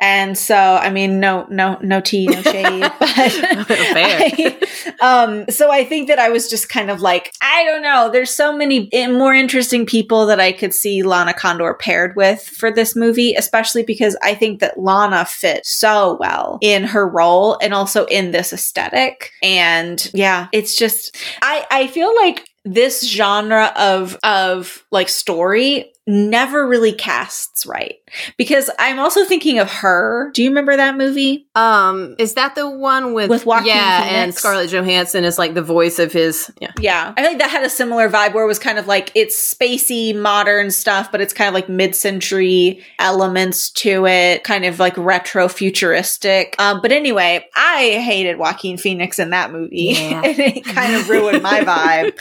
[0.00, 4.20] and so i mean no no no tea no shade but Fair.
[4.22, 4.58] I-
[5.00, 8.30] um so i think that i was just kind of like i don't know there's
[8.34, 12.94] so many more interesting people that i could see lana condor paired with for this
[12.96, 18.04] movie especially because i think that lana fit so well in her role and also
[18.06, 24.84] in this aesthetic and yeah it's just i i feel like this genre of of
[24.90, 27.96] like story never really casts right
[28.36, 32.68] because i'm also thinking of her do you remember that movie Um, is that the
[32.68, 36.72] one with With Joaquin yeah, and Scarlett Johansson is like the voice of his yeah.
[36.78, 37.14] Yeah.
[37.16, 40.14] I think that had a similar vibe where it was kind of like it's spacey,
[40.14, 44.96] modern stuff, but it's kind of like mid century elements to it, kind of like
[44.96, 46.54] retro futuristic.
[46.58, 49.94] Um, but anyway, I hated Joaquin Phoenix in that movie.
[49.98, 50.22] Yeah.
[50.24, 52.18] and it kind of ruined my vibe.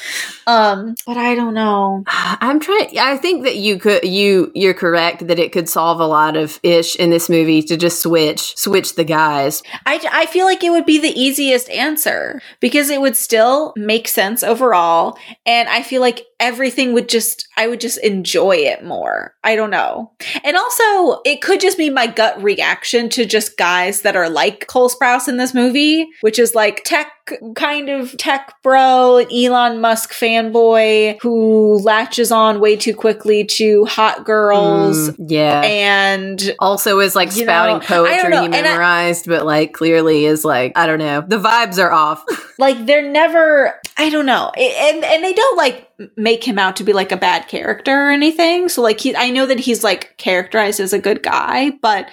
[0.47, 2.03] Um, but I don't know.
[2.07, 2.97] I'm trying.
[2.97, 6.59] I think that you could you you're correct that it could solve a lot of
[6.63, 9.61] ish in this movie to just switch switch the guys.
[9.85, 14.07] I, I feel like it would be the easiest answer because it would still make
[14.07, 15.19] sense overall.
[15.45, 19.35] And I feel like everything would just, I would just enjoy it more.
[19.43, 20.13] I don't know.
[20.43, 24.65] And also, it could just be my gut reaction to just guys that are like
[24.65, 27.11] Cole Sprouse in this movie, which is like tech,
[27.55, 34.25] kind of tech bro, Elon Musk fanboy who latches on way too quickly to hot
[34.25, 35.09] girls.
[35.11, 35.61] Mm, yeah.
[35.61, 40.43] And also is like spouting know, poetry he and I- memorized, but like clearly is
[40.45, 41.21] like I don't know.
[41.21, 42.23] The vibes are off.
[42.59, 44.49] like they're never i don't know.
[44.49, 48.11] And and they don't like make him out to be like a bad character or
[48.11, 48.69] anything.
[48.69, 52.09] So like he i know that he's like characterized as a good guy but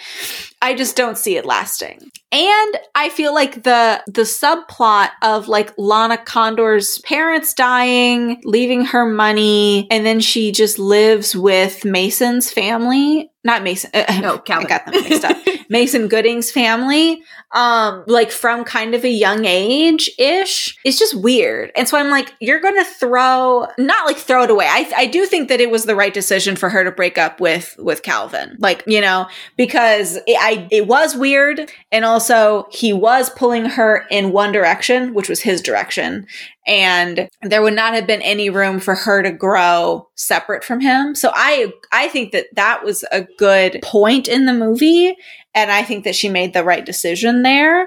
[0.63, 2.11] i just don't see it lasting.
[2.33, 9.07] And i feel like the the subplot of like lana condor's parents dying leaving her
[9.07, 14.69] money and then she just lives with mason's family not mason uh, No, i Calvin.
[14.69, 15.37] got them mixed up.
[15.71, 21.71] Mason gooding's family um like from kind of a young age ish it's just weird.
[21.77, 24.67] And so i'm like you're gonna throw not like throw it away.
[24.69, 27.41] I i do think that it was the right decision for her to break up
[27.41, 28.57] with with calvin.
[28.59, 29.27] Like you know
[29.57, 35.15] because it, i it was weird and also he was pulling her in one direction
[35.15, 36.27] which was his direction.
[36.67, 41.15] And there would not have been any room for her to grow separate from him
[41.15, 45.17] so i i think that that was a good point in the movie
[45.55, 47.87] and I think that she made the right decision there,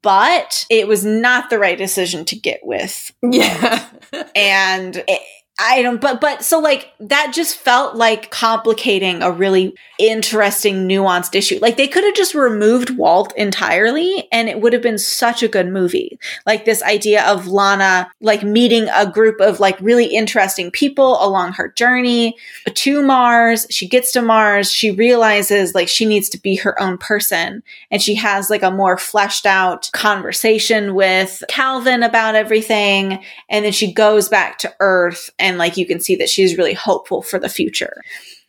[0.00, 3.12] but it was not the right decision to get with.
[3.22, 3.86] yeah.
[4.34, 5.20] And it,
[5.58, 11.34] I don't, but, but so like that just felt like complicating a really interesting, nuanced
[11.34, 11.58] issue.
[11.60, 15.48] Like they could have just removed Walt entirely and it would have been such a
[15.48, 16.18] good movie.
[16.46, 21.52] Like this idea of Lana, like meeting a group of like really interesting people along
[21.52, 22.34] her journey
[22.66, 23.66] to Mars.
[23.70, 24.72] She gets to Mars.
[24.72, 28.70] She realizes like she needs to be her own person and she has like a
[28.70, 33.22] more fleshed out conversation with Calvin about everything.
[33.50, 36.74] And then she goes back to Earth and like you can see that she's really
[36.74, 38.00] hopeful for the future.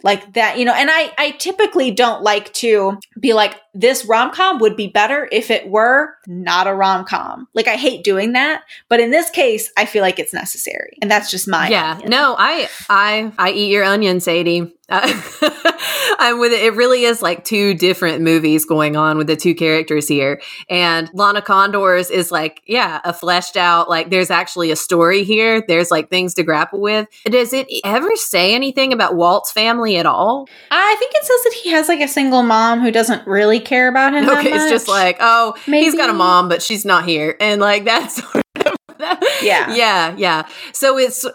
[0.04, 4.60] Like that you know and i i typically don't like to be like this rom-com
[4.60, 9.00] would be better if it were not a rom-com like i hate doing that but
[9.00, 12.12] in this case i feel like it's necessary and that's just my yeah opinion.
[12.12, 15.08] no i i i eat your onion sadie uh,
[16.20, 16.62] I'm with it.
[16.62, 20.42] It really is like two different movies going on with the two characters here.
[20.70, 25.64] And Lana Condors is like, yeah, a fleshed out, like there's actually a story here.
[25.66, 27.08] There's like things to grapple with.
[27.26, 30.48] Does it ever say anything about Walt's family at all?
[30.70, 33.88] I think it says that he has like a single mom who doesn't really care
[33.88, 34.30] about him.
[34.30, 35.86] Okay, it's just like, oh, Maybe.
[35.86, 37.36] he's got a mom, but she's not here.
[37.40, 38.44] And like that's sort of
[39.42, 39.74] yeah.
[39.74, 40.16] Yeah.
[40.18, 40.48] Yeah.
[40.74, 41.26] So it's,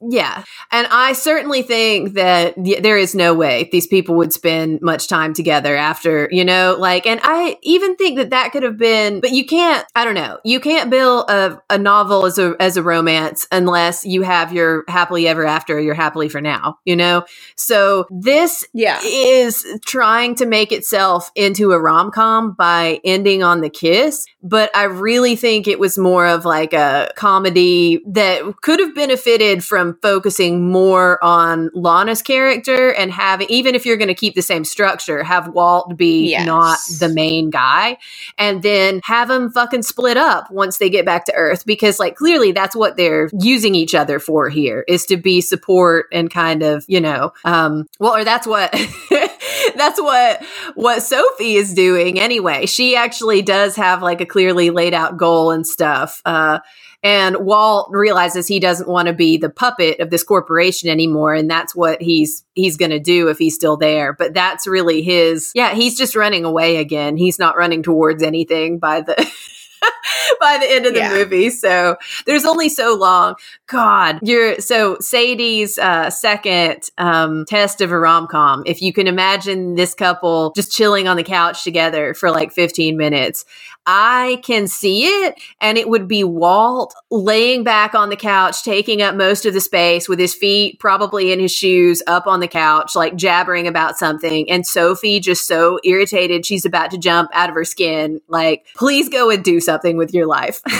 [0.00, 0.44] yeah.
[0.70, 5.34] And I certainly think that there is no way these people would spend much time
[5.34, 9.32] together after, you know, like, and I even think that that could have been, but
[9.32, 12.82] you can't, I don't know, you can't build a, a novel as a, as a
[12.82, 17.24] romance unless you have your happily ever after, your happily for now, you know?
[17.56, 19.00] So this yeah.
[19.04, 24.26] is trying to make itself into a rom com by ending on the kiss.
[24.42, 29.64] But I really think it was more of like a comedy that could have benefited
[29.64, 34.42] from focusing more on Lana's character and having, even if you're going to keep the
[34.42, 36.46] same structure, have Walt be yes.
[36.46, 37.98] not the main guy
[38.38, 42.16] and then have them fucking split up once they get back to Earth because, like,
[42.16, 46.62] clearly that's what they're using each other for here is to be support and kind
[46.62, 48.74] of, you know, um, well, or that's what.
[49.76, 50.42] that's what
[50.74, 52.66] what Sophie is doing anyway.
[52.66, 56.22] She actually does have like a clearly laid out goal and stuff.
[56.24, 56.60] Uh,
[57.06, 61.34] and Walt realizes he doesn't want to be the puppet of this corporation anymore.
[61.34, 64.12] And that's what he's, he's going to do if he's still there.
[64.12, 67.16] But that's really his, yeah, he's just running away again.
[67.16, 69.14] He's not running towards anything by the,
[70.40, 71.12] by the end of the yeah.
[71.12, 71.50] movie.
[71.50, 73.36] So there's only so long.
[73.68, 78.64] God, you're so Sadie's uh, second um, test of a rom com.
[78.66, 82.96] If you can imagine this couple just chilling on the couch together for like 15
[82.96, 83.44] minutes,
[83.86, 85.40] I can see it.
[85.60, 89.60] And it would be Walt laying back on the couch, taking up most of the
[89.60, 93.96] space with his feet probably in his shoes up on the couch, like jabbering about
[93.96, 94.50] something.
[94.50, 98.20] And Sophie just so irritated, she's about to jump out of her skin.
[98.28, 100.60] Like, please go and do something with your life.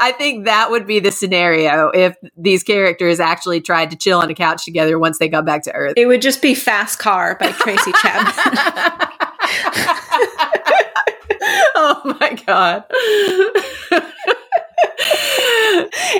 [0.00, 4.30] I think that would be the scenario if these characters actually tried to chill on
[4.30, 5.94] a couch together once they got back to Earth.
[5.96, 9.94] It would just be Fast Car by Tracy Chapman.
[11.80, 12.84] oh my god.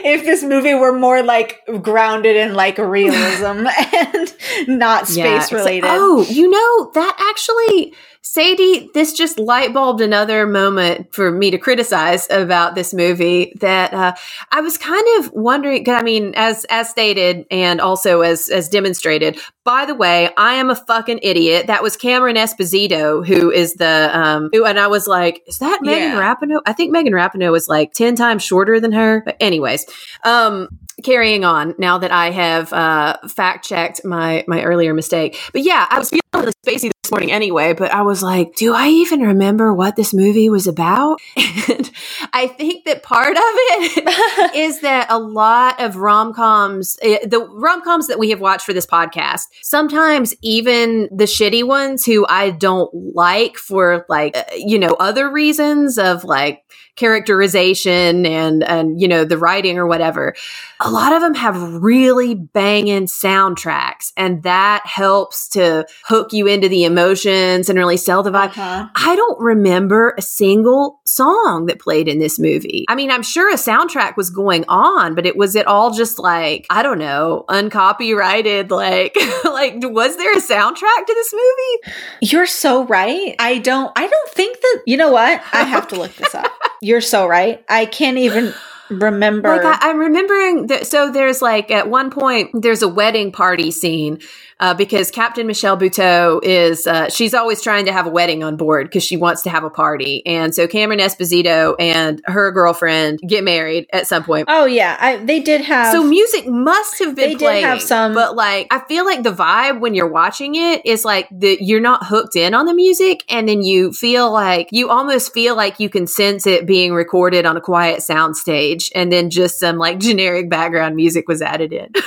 [0.05, 4.35] if this movie were more like grounded in like realism and
[4.69, 5.87] not space yeah, related.
[5.87, 7.95] Like, oh, you know, that actually
[8.31, 13.95] Sadie, this just light bulbed another moment for me to criticize about this movie that
[13.95, 14.15] uh,
[14.53, 15.89] I was kind of wondering.
[15.89, 19.41] I mean, as as stated and also as as demonstrated.
[19.65, 21.69] By the way, I am a fucking idiot.
[21.69, 25.79] That was Cameron Esposito, who is the um, who, and I was like, is that
[25.81, 26.35] Megan yeah.
[26.35, 26.61] Rapinoe?
[26.67, 29.23] I think Megan Rapinoe was like ten times shorter than her.
[29.25, 29.87] But anyways,
[30.25, 30.69] um,
[31.03, 35.39] carrying on now that I have uh, fact checked my my earlier mistake.
[35.53, 37.73] But yeah, I was feeling really spacey this morning anyway.
[37.73, 41.21] But I was like, do I even remember what this movie was about?
[41.69, 41.91] And
[42.33, 47.41] I think that part of it is that a lot of rom coms, eh, the
[47.41, 52.27] rom coms that we have watched for this podcast, sometimes even the shitty ones who
[52.27, 56.63] I don't like for like uh, you know other reasons of like
[56.99, 60.35] characterization and and you know the writing or whatever
[60.81, 66.69] a lot of them have really banging soundtracks and that helps to hook you into
[66.69, 68.49] the emotions and really sell the vibe.
[68.49, 68.89] Uh-huh.
[68.97, 72.85] i don't remember a single song that played in this movie.
[72.89, 76.19] I mean i'm sure a soundtrack was going on but it was it all just
[76.19, 81.95] like i don't know uncopyrighted like like was there a soundtrack to this movie?
[82.23, 83.37] You're so right.
[83.39, 85.41] I don't i don't think that you know what?
[85.53, 87.65] I have to look this up you're so right.
[87.69, 88.53] I can't even
[88.91, 89.49] remember.
[89.49, 90.87] Like I, I'm remembering that.
[90.87, 94.21] So there's like at one point there's a wedding party scene
[94.61, 98.57] uh, because Captain Michelle Buteau is uh, she's always trying to have a wedding on
[98.57, 103.21] board because she wants to have a party, and so Cameron Esposito and her girlfriend
[103.27, 104.47] get married at some point.
[104.51, 105.93] oh yeah, I, they did have.
[105.93, 109.23] So music must have been They did playing, have some- but like I feel like
[109.23, 112.75] the vibe when you're watching it is like the you're not hooked in on the
[112.75, 116.93] music, and then you feel like you almost feel like you can sense it being
[116.93, 121.41] recorded on a quiet sound stage, and then just some like generic background music was
[121.43, 121.93] added in.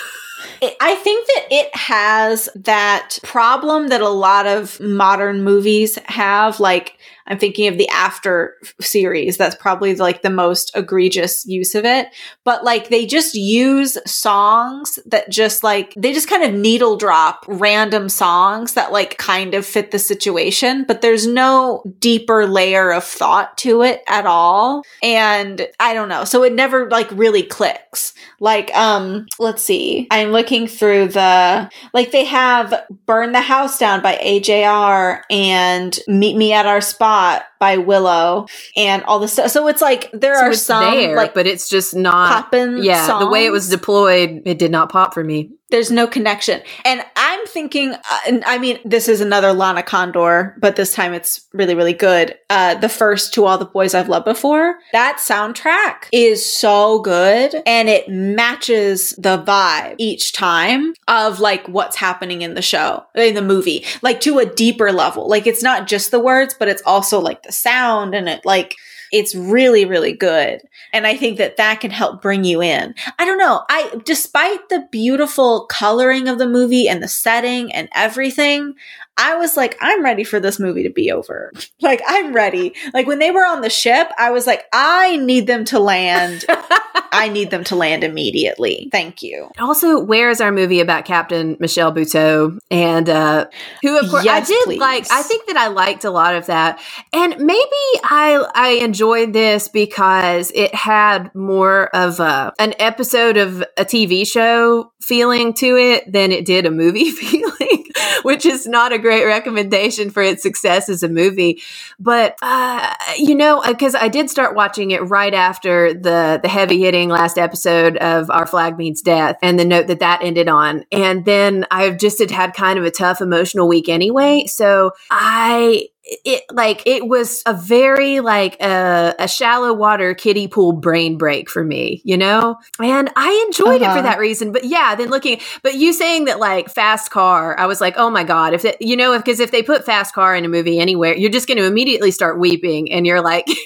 [0.61, 6.59] It- I think that it has that problem that a lot of modern movies have.
[6.59, 6.97] Like,
[7.31, 9.37] I'm thinking of the After series.
[9.37, 12.09] That's probably like the most egregious use of it.
[12.43, 17.45] But like, they just use songs that just like, they just kind of needle drop
[17.47, 23.05] random songs that like kind of fit the situation, but there's no deeper layer of
[23.05, 24.83] thought to it at all.
[25.01, 26.25] And I don't know.
[26.25, 28.13] So it never like really clicks.
[28.41, 30.07] Like, um, let's see.
[30.11, 32.73] I'm looking through the like they have
[33.05, 37.20] Burn the House Down by AJR and Meet Me at Our Spot
[37.59, 39.51] by Willow and all this stuff.
[39.51, 42.43] So it's like there so are some there, like but it's just not.
[42.45, 45.51] poppin' Yeah, the way it was deployed, it did not pop for me.
[45.71, 46.61] there's no connection.
[46.85, 47.03] And
[47.41, 51.47] I'm thinking, uh, and I mean, this is another Lana Condor, but this time it's
[51.53, 52.37] really, really good.
[52.51, 54.77] Uh, the first to all the boys I've loved before.
[54.91, 61.95] That soundtrack is so good and it matches the vibe each time of like what's
[61.95, 65.27] happening in the show, in the movie, like to a deeper level.
[65.27, 68.75] Like it's not just the words, but it's also like the sound and it like,
[69.11, 70.61] it's really, really good.
[70.93, 72.95] And I think that that can help bring you in.
[73.19, 73.63] I don't know.
[73.69, 78.75] I, despite the beautiful coloring of the movie and the setting and everything,
[79.21, 81.51] I was like, I'm ready for this movie to be over.
[81.81, 82.75] Like, I'm ready.
[82.93, 86.45] Like, when they were on the ship, I was like, I need them to land.
[87.11, 88.87] I need them to land immediately.
[88.91, 89.49] Thank you.
[89.59, 92.57] Also, where is our movie about Captain Michelle Buteau?
[92.69, 93.47] And uh,
[93.81, 94.79] who, of course, Yes, I did please.
[94.79, 95.11] like.
[95.11, 96.79] I think that I liked a lot of that,
[97.11, 103.61] and maybe I I enjoyed this because it had more of a an episode of
[103.75, 107.80] a TV show feeling to it than it did a movie feeling,
[108.23, 111.61] which is not a great recommendation for its success as a movie.
[111.99, 116.79] But uh, you know, because I did start watching it right after the the heavy
[116.79, 120.85] hitting last episode of Our Flag Means Death, and the note that that ended on,
[120.91, 124.45] and then I've just had had kind of a tough emotional week anyway.
[124.47, 125.87] So I
[126.25, 131.49] it like it was a very like a, a shallow water kiddie pool brain break
[131.49, 133.97] for me, you know, and I enjoyed it Uh-huh.
[133.97, 134.51] for that reason.
[134.51, 138.09] But yeah, then looking, but you saying that like fast car, I was like, oh
[138.09, 140.79] my god, if it, you know, because if they put fast car in a movie
[140.79, 143.45] anywhere, you're just going to immediately start weeping, and you're like,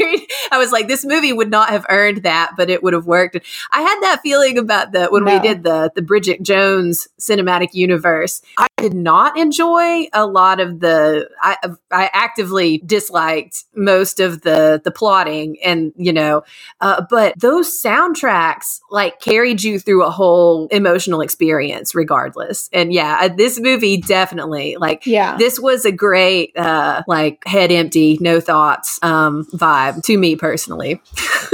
[0.52, 3.38] I was like, this movie would not have earned that, but it would have worked.
[3.72, 8.42] I had that feeling about the when we did the the Bridget Jones cinematic universe.
[8.58, 11.30] I did not enjoy a lot of the.
[11.42, 11.58] I
[11.92, 16.44] I actively disliked most of the the plotting, and you know,
[16.82, 22.70] uh, but those soundtracks like carried you through a whole emotional experience, regardless.
[22.74, 25.38] And yeah, this movie definitely like Yeah.
[25.38, 31.02] this was a great uh like head empty no thoughts um vibe to me personally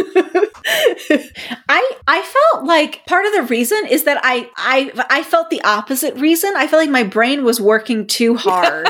[1.69, 5.61] I I felt like part of the reason is that I I I felt the
[5.63, 6.53] opposite reason.
[6.55, 8.87] I felt like my brain was working too hard.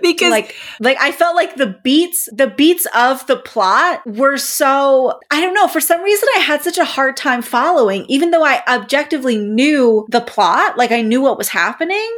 [0.00, 5.18] because like like I felt like the beats the beats of the plot were so
[5.30, 8.44] I don't know for some reason I had such a hard time following even though
[8.44, 12.10] I objectively knew the plot like I knew what was happening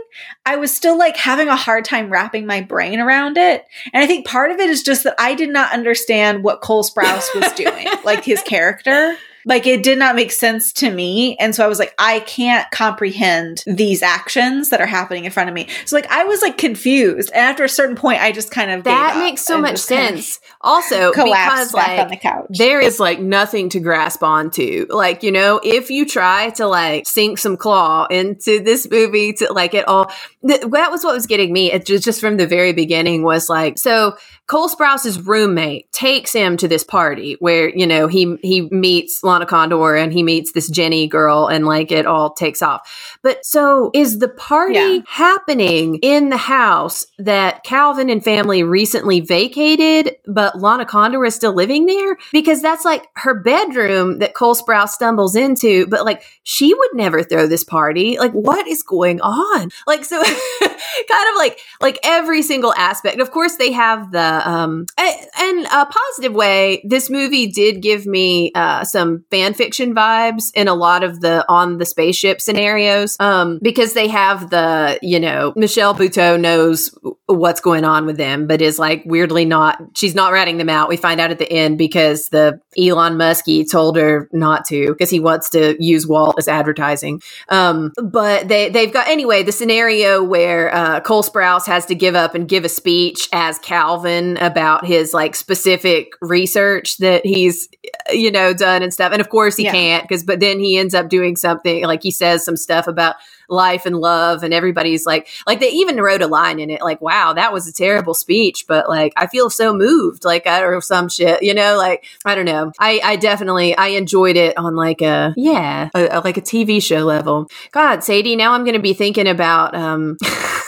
[0.44, 3.64] I was still like having a hard time wrapping my brain around it.
[3.92, 6.84] And I think part of it is just that I did not understand what Cole
[6.84, 9.16] Sprouse was doing like his character
[9.46, 11.36] like it did not make sense to me.
[11.38, 15.48] And so i was like i can't comprehend these actions that are happening in front
[15.48, 15.68] of me.
[15.86, 17.30] So like i was like confused.
[17.32, 20.16] And after a certain point i just kind of that makes so much just kind
[20.16, 20.40] of sense.
[20.60, 22.46] Also collapsed because back like on the couch.
[22.50, 24.86] there is like nothing to grasp onto.
[24.90, 29.52] Like, you know, if you try to like sink some claw into this movie to
[29.52, 30.10] like it all,
[30.46, 31.72] th- that was what was getting me.
[31.72, 34.16] It just, just from the very beginning was like, so
[34.46, 39.44] Cole Sprouse's roommate takes him to this party where, you know, he, he meets Lana
[39.44, 43.18] Condor and he meets this Jenny girl and like it all takes off.
[43.22, 44.98] But so is the party Yeah.
[45.08, 51.54] happening in the house that Calvin and family recently vacated, but Lana Condor is still
[51.54, 52.16] living there?
[52.30, 57.24] Because that's like her bedroom that Cole Sprouse stumbles into, but like she would never
[57.24, 58.16] throw this party.
[58.18, 59.70] Like, what is going on?
[59.88, 60.22] Like, so
[60.62, 63.20] kind of like, like every single aspect.
[63.20, 68.06] Of course, they have the, um, a- and a positive way, this movie did give
[68.06, 73.16] me, uh, some fan fiction vibes in a lot of the on the spaceship scenarios
[73.20, 78.46] um, because they have the you know Michelle Buteau knows what's going on with them,
[78.46, 79.78] but is like weirdly not.
[79.94, 80.88] She's not ratting them out.
[80.88, 85.10] We find out at the end because the Elon Muskie told her not to because
[85.10, 87.22] he wants to use Walt as advertising.
[87.48, 92.14] Um, but they they've got anyway the scenario where uh, Cole Sprouse has to give
[92.14, 97.68] up and give a speech as Calvin about his like specific research that he's
[98.10, 99.72] you know done and stuff, and of course he yeah.
[99.72, 103.16] can't because but then he ends up doing something like he says some stuff about
[103.48, 107.00] life and love and everybody's like like they even wrote a line in it like
[107.00, 110.80] wow that was a terrible speech but like i feel so moved like i or
[110.80, 112.72] some shit you know like i don't know.
[112.78, 116.82] I i definitely i enjoyed it on like a yeah a, a, like a tv
[116.82, 117.48] show level.
[117.70, 120.16] God sadie now i'm gonna be thinking about um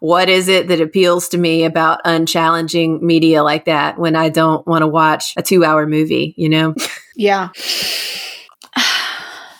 [0.00, 4.66] what is it that appeals to me about unchallenging media like that when I don't
[4.66, 6.74] want to watch a two hour movie, you know?
[7.16, 7.48] Yeah.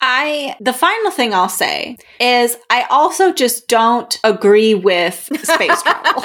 [0.00, 6.22] I the final thing I'll say is I also just don't agree with space travel.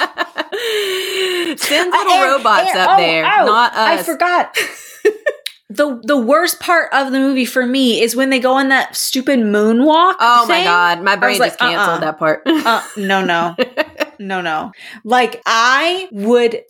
[1.58, 4.00] Send little and, robots and, up oh, there, oh, not us.
[4.00, 4.56] I forgot.
[5.70, 8.94] the the worst part of the movie for me is when they go on that
[8.94, 10.16] stupid moonwalk.
[10.20, 10.58] Oh thing.
[10.58, 12.00] my god, my brain just like, canceled uh-uh.
[12.00, 12.42] that part.
[12.46, 13.56] uh, no, no,
[14.18, 14.72] no, no.
[15.04, 16.62] Like I would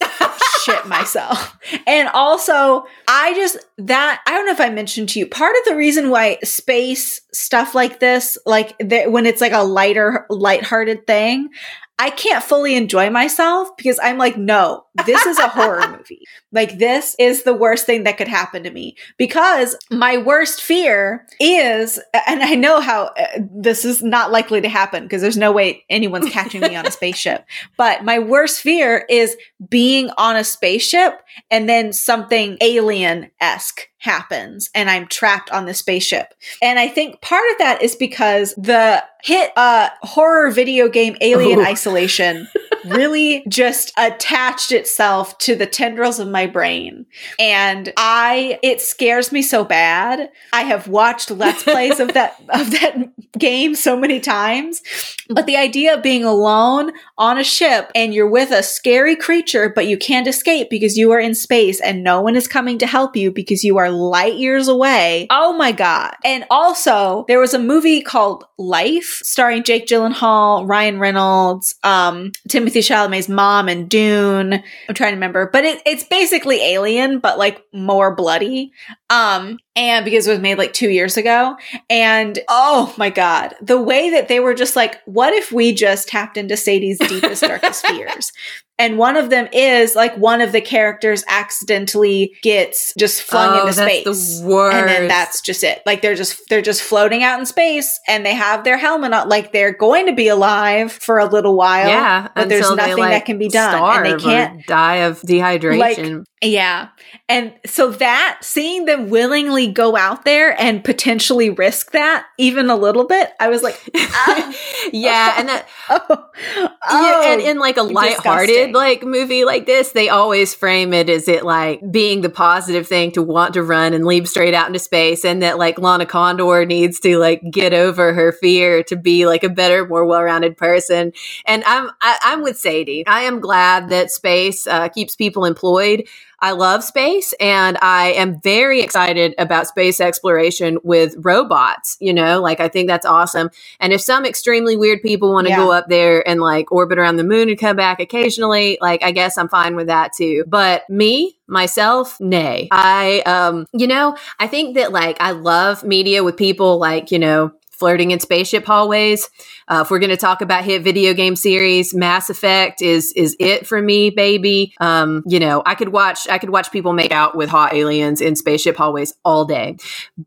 [0.63, 1.57] shit myself.
[1.87, 5.27] And also, I just that I don't know if I mentioned to you.
[5.27, 9.65] Part of the reason why space stuff like this, like the, when it's like a
[9.65, 11.51] lighter, lighthearted thing,
[11.99, 16.25] I can't fully enjoy myself because I'm like, no, this is a horror movie.
[16.51, 21.25] Like, this is the worst thing that could happen to me because my worst fear
[21.39, 25.53] is, and I know how uh, this is not likely to happen because there's no
[25.53, 27.45] way anyone's catching me on a spaceship.
[27.77, 29.37] But my worst fear is
[29.69, 31.21] being on a spaceship
[31.51, 36.35] and then something alien esque happens and I'm trapped on the spaceship.
[36.61, 41.61] And I think part of that is because the hit uh horror video game Alien
[41.61, 41.65] Ooh.
[41.65, 42.47] Isolation
[42.85, 47.07] really just attached itself to the tendrils of my brain.
[47.39, 50.31] And I it scares me so bad.
[50.53, 54.83] I have watched let's plays of that of that game so many times.
[55.31, 59.73] But the idea of being alone on a ship and you're with a scary creature
[59.75, 62.87] but you can't escape because you are in space and no one is coming to
[62.87, 65.27] help you because you are light years away.
[65.31, 66.15] Oh my god.
[66.25, 72.85] And also, there was a movie called Life starring Jake Gyllenhaal, Ryan Reynolds, um Timothée
[72.85, 74.55] Chalamet's mom and Dune.
[74.55, 78.73] I'm trying to remember, but it, it's basically Alien, but like more bloody.
[79.11, 81.57] Um, and because it was made like two years ago.
[81.91, 86.09] And oh my God, the way that they were just like, what if we just
[86.09, 88.33] tapped into Sadie's deepest, darkest fears?
[88.77, 93.61] And one of them is like one of the characters accidentally gets just flung oh,
[93.61, 94.41] into space.
[94.41, 94.77] The worst.
[94.77, 95.81] And then that's just it.
[95.87, 99.29] Like they're just they're just floating out in space and they have their helmet on
[99.29, 101.87] like they're going to be alive for a little while.
[101.87, 102.29] Yeah.
[102.35, 104.05] But there's nothing like, that can be done.
[104.05, 105.79] And they can't die of dehydration.
[105.79, 106.89] Like, yeah.
[107.29, 112.77] And so that seeing them willingly go out there and potentially risk that even a
[112.77, 114.55] little bit, I was like, ah.
[114.93, 115.35] yeah.
[115.39, 120.09] And that, oh, oh, yeah, and in like a lighthearted like movie like this, they
[120.09, 124.05] always frame it as it like being the positive thing to want to run and
[124.05, 125.25] leap straight out into space.
[125.25, 129.45] And that like Lana Condor needs to like get over her fear to be like
[129.45, 131.13] a better, more well rounded person.
[131.47, 133.07] And I'm, I, am i am with Sadie.
[133.07, 136.09] I am glad that space uh, keeps people employed.
[136.45, 142.43] I love space and I am very excited about space exploration with robots, you know,
[142.43, 143.49] like I think that's awesome.
[143.81, 145.57] And if some extremely weird people want to yeah.
[145.57, 149.13] go up there and like orbit around the moon and come back occasionally, like I
[149.13, 150.45] guess I'm fine with that too.
[150.47, 152.69] But me, myself, nay.
[152.71, 157.19] I um, you know, I think that like I love media with people like, you
[157.19, 159.29] know, flirting in spaceship hallways.
[159.69, 163.37] Uh, if we're going to talk about hit video game series, Mass Effect is is
[163.41, 164.75] it for me, baby.
[164.81, 168.21] Um, you know, I could watch I could watch people make out with hot aliens
[168.21, 169.77] in spaceship hallways all day.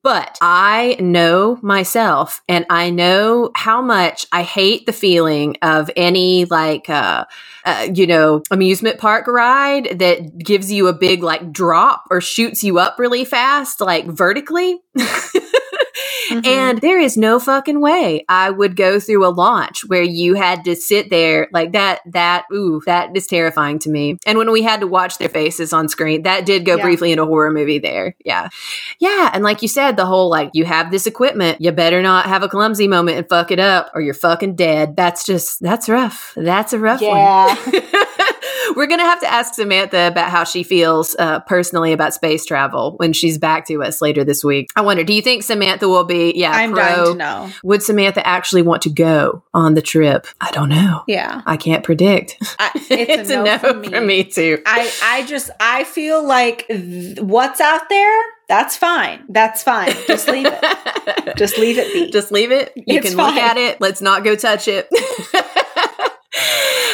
[0.01, 6.45] But I know myself, and I know how much I hate the feeling of any
[6.45, 6.89] like.
[6.89, 7.25] Uh,
[7.65, 12.63] uh, you know, amusement park ride that gives you a big like drop or shoots
[12.63, 14.79] you up really fast, like vertically.
[16.41, 16.59] Mm-hmm.
[16.59, 20.63] And there is no fucking way I would go through a launch where you had
[20.65, 22.01] to sit there like that.
[22.05, 24.17] That, ooh, that is terrifying to me.
[24.25, 26.83] And when we had to watch their faces on screen, that did go yeah.
[26.83, 28.15] briefly into a horror movie there.
[28.23, 28.49] Yeah.
[28.99, 29.31] Yeah.
[29.33, 32.43] And like you said, the whole like, you have this equipment, you better not have
[32.43, 34.95] a clumsy moment and fuck it up or you're fucking dead.
[34.95, 36.33] That's just, that's rough.
[36.35, 37.11] That's a rough one.
[37.11, 37.55] yeah.
[37.55, 37.81] one.
[38.77, 42.45] We're going to have to ask Samantha about how she feels uh, personally about space
[42.45, 44.69] travel when she's back to us later this week.
[44.75, 46.81] I wonder, do you think Samantha will be, yeah, I'm pro?
[46.81, 47.49] dying to know.
[47.63, 50.27] Would Samantha actually want to go on the trip?
[50.39, 51.03] I don't know.
[51.07, 51.41] Yeah.
[51.45, 52.37] I can't predict.
[52.59, 54.23] I, it's, a, no for me.
[54.23, 54.61] too.
[54.65, 60.29] I, I just I feel like th- what's out there that's fine that's fine just
[60.29, 62.73] leave it just leave it be Just leave it.
[62.75, 63.81] You It's can look at it.
[63.81, 64.87] Let's not go touch it.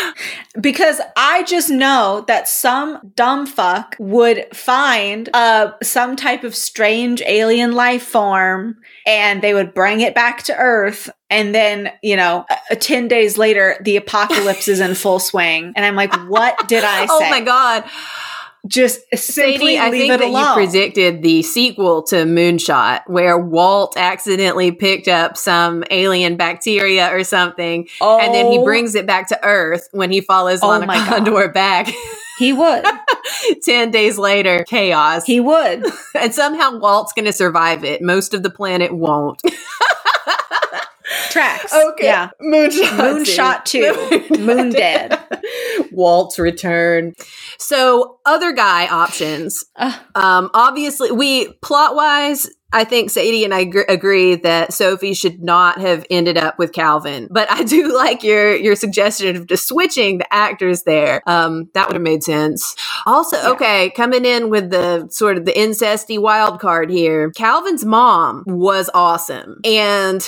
[0.60, 7.22] because I just know that some dumb fuck would find uh some type of strange
[7.26, 11.10] alien life form and they would bring it back to Earth.
[11.30, 15.74] And then you know uh, 10 days later the apocalypse is in full swing.
[15.76, 17.12] And I'm like what did I say?
[17.12, 17.84] oh my god.
[18.68, 23.96] Just simply Sadie, I think that alone you predicted the sequel to Moonshot, where Walt
[23.98, 29.28] accidentally picked up some alien bacteria or something, and then he Oh, brings it back
[29.30, 31.08] to Earth when he follows Oh Lana God.
[31.08, 31.92] Condor back.
[32.40, 32.86] he would
[33.64, 35.86] Ten days later, chaos, he would
[36.20, 38.02] and somehow Walt's going to survive it.
[38.02, 39.42] Most of the planet won't.
[41.34, 42.06] tracks Okay.
[42.06, 42.98] yeah Moonshot.
[42.98, 45.20] Moonshot 2 Moon Dead
[45.92, 47.14] Walt's return.
[47.60, 49.64] So, other guy options.
[49.76, 50.00] Ugh.
[50.16, 55.44] Um, obviously, we plot wise, I think Sadie and I gr- agree that Sophie should
[55.44, 57.28] not have ended up with Calvin.
[57.30, 61.22] But I do like your your suggestion of just switching the actors there.
[61.28, 62.76] Um, that would have made sense.
[63.06, 63.50] Also, Yeah.
[63.52, 67.30] okay, coming in with the sort of the incesty wild card here.
[67.32, 70.28] Calvin's mom was awesome, and.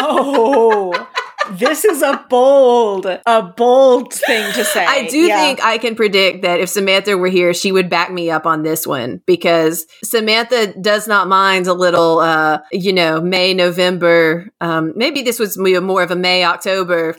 [0.00, 1.08] Oh
[1.50, 5.38] this is a bold a bold thing to say I do Yeah.
[5.40, 8.62] think I can predict that if Samantha were here, she would back me up on
[8.62, 14.50] this one because Samantha does not mind a little, uh, you know, May, November.
[14.60, 17.16] Um, maybe this was more of a May, October.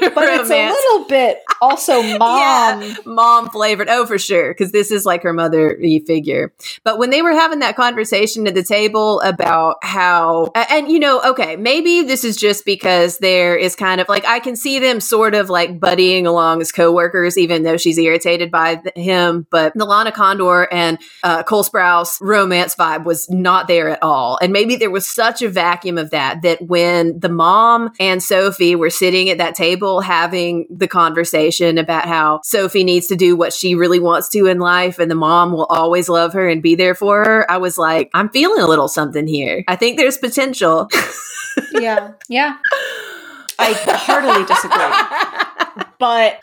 [0.14, 3.88] but it's a little bit also mom Yeah, mom flavored.
[3.88, 4.52] Oh, for sure.
[4.52, 5.76] Because this is like her mother
[6.06, 6.52] figure.
[6.84, 11.20] But when they were having that conversation at the table about how, and you know,
[11.22, 15.00] okay, maybe this is just because there is kind of like, I can see them
[15.00, 19.46] sort of like buddying along as coworkers, even though she's irritated by him.
[19.50, 24.38] But the Lana Condor and uh, Cole Sprouse romance vibe was not there at all.
[24.40, 28.76] And maybe there was such a vacuum of that that when the mom and Sophie
[28.76, 33.52] were sitting at that table having the conversation about how Sophie needs to do what
[33.52, 36.74] she really wants to in life and the mom will always love her and be
[36.74, 39.64] there for her, I was like, I'm feeling a little something here.
[39.66, 40.88] I think there's potential.
[41.72, 42.56] yeah yeah
[43.58, 46.40] i heartily disagree but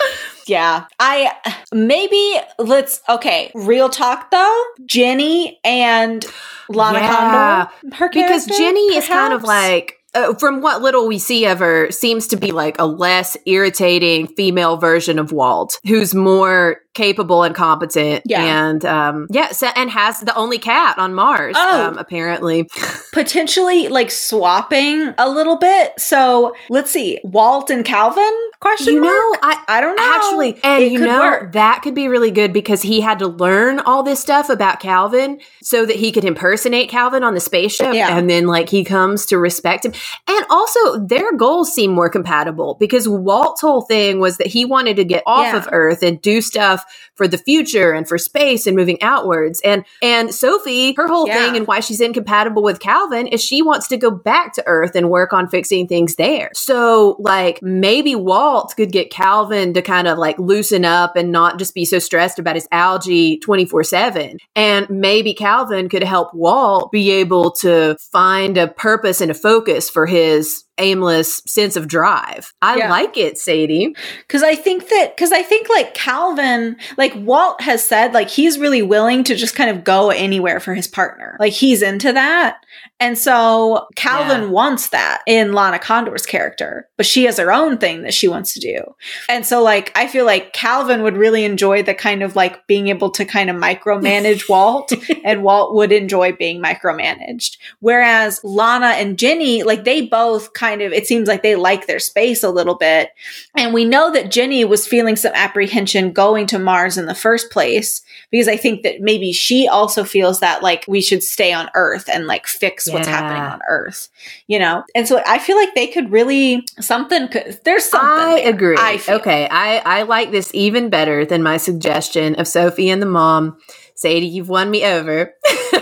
[0.47, 1.31] yeah i
[1.73, 6.25] maybe let's okay real talk though jenny and
[6.67, 7.67] lana Yeah.
[7.69, 11.59] condor her because Jenny is kind of like uh, from what little we see of
[11.59, 17.43] her seems to be like a less irritating female version of Walt who's more capable
[17.43, 18.41] and competent Yeah.
[18.69, 21.87] and um yeah so, and has the only cat on Mars Oh.
[21.89, 22.67] um apparently
[23.13, 29.11] potentially like swapping a little bit so let's see walt and calvin question you mark?
[29.13, 30.03] know I I don't know.
[30.15, 31.51] Actually, and It you know work.
[31.53, 35.39] that could be really good because he had to learn all this stuff about Calvin
[35.61, 38.17] so that he could impersonate Calvin on the spaceship, Yeah.
[38.17, 39.93] and then like he comes to respect him.
[40.27, 44.95] And also, their goals seem more compatible because Walt's whole thing was that he wanted
[44.97, 45.57] to get off Yeah.
[45.57, 46.84] of Earth and do stuff
[47.15, 49.61] for the future and for space and moving outwards.
[49.63, 51.45] And and Sophie, her whole Yeah.
[51.45, 54.95] thing and why she's incompatible with Calvin is she wants to go back to Earth
[54.95, 56.49] and work on fixing things there.
[56.53, 61.59] So like maybe Walt could get Calvin to kind of like loosen up and not
[61.59, 64.37] just be so stressed about his algae 24/7.
[64.55, 69.89] And maybe Calvin could help Walt be able to find a purpose and a focus
[69.89, 72.53] for his aimless sense of drive.
[72.61, 72.89] I Yeah.
[72.89, 73.95] like it, Sadie.
[74.19, 78.59] Because I think that, because I think like Calvin, like Walt has said, like he's
[78.59, 81.37] really willing to just kind of go anywhere for his partner.
[81.39, 82.57] Like he's into that.
[82.99, 84.49] And so Calvin Yeah.
[84.49, 88.53] wants that in Lana Condor's character, but she has her own thing that she wants
[88.53, 88.95] to do.
[89.27, 92.87] And so, like, I feel like Calvin would really enjoy the kind of like being
[92.87, 94.93] able to kind of micromanage Walt,
[95.25, 97.57] and Walt would enjoy being micromanaged.
[97.81, 101.99] Whereas Lana and Jenny, like, they both kind of, it seems like they like their
[101.99, 103.09] space a little bit.
[103.57, 107.51] And we know that Jenny was feeling some apprehension going to Mars in the first
[107.51, 108.01] place
[108.35, 112.09] because I think that maybe she also feels that like we should stay on Earth
[112.11, 114.09] and like fix what's happening on Earth,
[114.47, 114.83] you know?
[114.93, 118.09] And so I feel like they could really, something could, there's something.
[118.09, 118.75] I there, agree.
[118.77, 123.05] I okay, I I like this even better than my suggestion of Sophie and the
[123.05, 123.57] mom.
[123.93, 125.33] Sadie, you've won me over.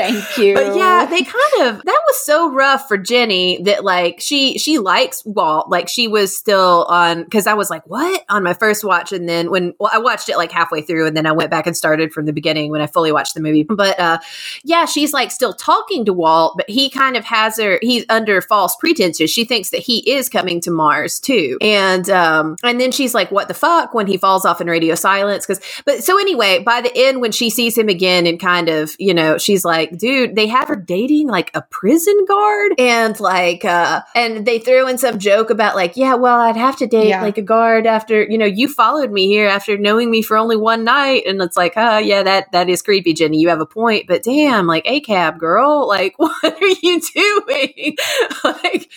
[0.00, 0.54] Thank you.
[0.54, 4.78] But yeah, they kind of that was so rough for Jenny that like she she
[4.78, 5.68] likes Walt.
[5.68, 9.28] Like she was still on because I was like, what on my first watch, and
[9.28, 11.76] then when well, I watched it like halfway through, and then I went back and
[11.76, 13.64] started from the beginning when I fully watched the movie.
[13.80, 14.18] But uh,
[14.64, 17.78] yeah, she's like still talking to Walt, but he kind of has her.
[17.82, 19.30] He's under false pretenses.
[19.30, 23.30] She thinks that he is coming to Mars too, and um, and then she's like,
[23.30, 25.46] what the fuck when he falls off in radio silence?
[25.46, 28.94] Because but so anyway, by the end when she sees him again and kind of
[28.98, 33.64] you know she's like, dude, they have her dating like a prison guard, and like
[33.64, 37.08] uh, and they threw in some joke about like, yeah, well, I'd have to date
[37.08, 37.22] Yeah.
[37.22, 40.56] like a guard after you know you followed me here after knowing me for only
[40.56, 43.38] one night, and it's like, oh yeah, that that is creepy, Jenny.
[43.38, 47.96] You have a point, but damn, like a cab girl, like what are you doing?
[48.44, 48.90] like.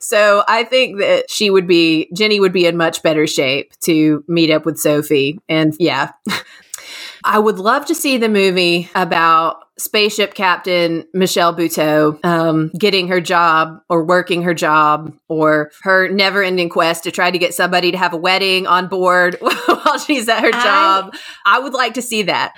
[0.00, 4.24] So I think that she would be Jenny would be in much better shape to
[4.26, 5.38] meet up with Sophie.
[5.48, 6.10] And yeah.
[7.24, 13.20] I would love to see the movie about spaceship captain Michelle Buteau um, getting her
[13.20, 17.92] job or working her job or her never ending quest to try to get somebody
[17.92, 21.14] to have a wedding on board while she's at her I- job.
[21.44, 22.54] I would like to see that.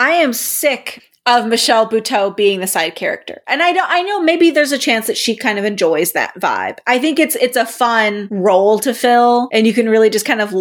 [0.00, 3.42] I am sick of Michelle Buteau being the side character.
[3.46, 6.34] And I don't I know maybe there's a chance that she kind of enjoys that
[6.40, 6.78] vibe.
[6.86, 10.40] I think it's it's a fun role to fill and you can really just kind
[10.40, 10.52] of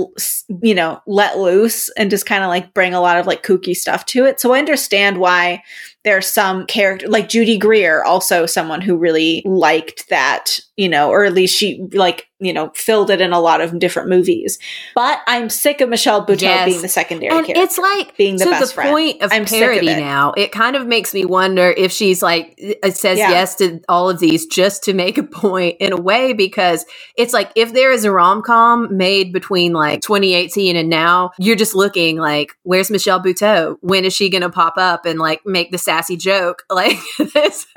[0.62, 3.76] you know, let loose and just kind of like bring a lot of like kooky
[3.76, 4.40] stuff to it.
[4.40, 5.64] So I understand why
[6.04, 11.24] there's some character like Judy Greer, also someone who really liked that, you know, or
[11.24, 14.60] at least she like, you know, filled it in a lot of different movies.
[14.96, 16.66] But I'm sick of Michelle Buteau Yes.
[16.70, 17.64] being the secondary and character.
[17.64, 18.90] it's like being the best the friend.
[18.90, 20.00] point of I'm sick of parody it.
[20.00, 20.34] now.
[20.36, 23.30] It kind of makes me wonder if she's like it says Yeah.
[23.30, 26.86] yes to all of these just to make a point in a way because
[27.16, 31.56] it's like if there is a rom com made between like 2018 and now, you're
[31.56, 33.78] just looking like where's Michelle Buteau?
[33.82, 36.98] When is she going to pop up and like make the sassy joke like
[37.34, 37.68] this?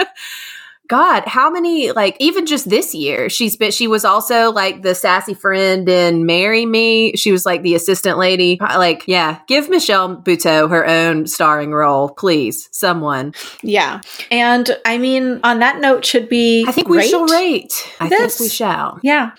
[0.89, 4.95] God, how many like even just this year she's been she was also like the
[4.95, 7.17] sassy friend in Marry Me.
[7.17, 8.59] She was like the assistant lady.
[8.61, 12.69] Like, yeah, give Michelle Buteau her own starring role, please.
[12.73, 13.33] Someone.
[13.63, 14.01] Yeah.
[14.31, 17.73] And I mean, on that note, should be I think we shall rate.
[18.01, 18.99] I This- think we shall.
[19.03, 19.31] Yeah.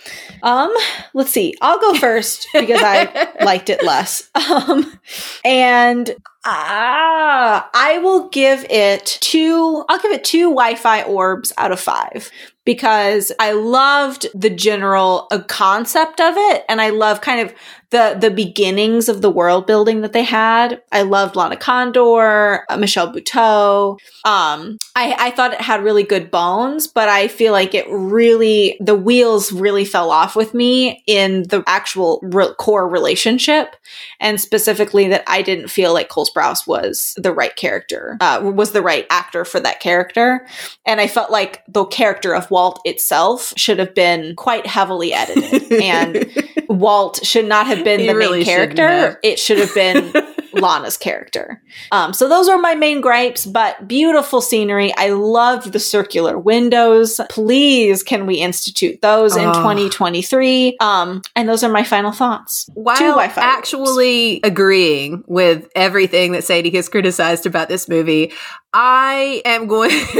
[0.41, 0.74] Um,
[1.14, 1.54] let's see.
[1.62, 4.30] I'll go first because I liked it less.
[4.50, 5.00] Um,
[5.43, 6.10] and
[6.46, 12.32] ah, I will give it two, I'll give it two Wi-Fi orbs out of five
[12.66, 16.66] because I loved the general uh, concept of it.
[16.68, 17.54] And I love kind of
[17.96, 20.82] the, the beginnings of the world building that they had.
[20.91, 23.98] I loved Lana Condor, uh, Michelle Buteau.
[24.26, 28.76] Um, I, I thought it had really good bones, but I feel like it really,
[28.82, 33.78] the wheels really fell off with me in the actual re- core relationship.
[34.20, 38.74] And specifically that I didn't feel like Cole Sprouse was the right character, uh, was
[38.74, 40.46] the right actor for that character.
[40.86, 45.72] And I felt like the character of Walt itself should have been quite heavily edited.
[45.72, 46.30] and
[46.68, 48.88] Walt should not have been He the really main character.
[48.88, 49.17] have.
[49.23, 50.11] It should have been
[50.56, 51.62] Lana's character.
[51.91, 54.93] Um, so those are my main gripes, but beautiful scenery.
[54.97, 57.20] I loved the circular windows.
[57.30, 59.53] Please, can we institute those in Oh.
[59.53, 60.78] 2023?
[60.80, 62.70] Um, and those are my final thoughts.
[62.74, 68.34] While actually agreeing with everything that Sadie has criticized about this movie,
[68.74, 69.91] I am going.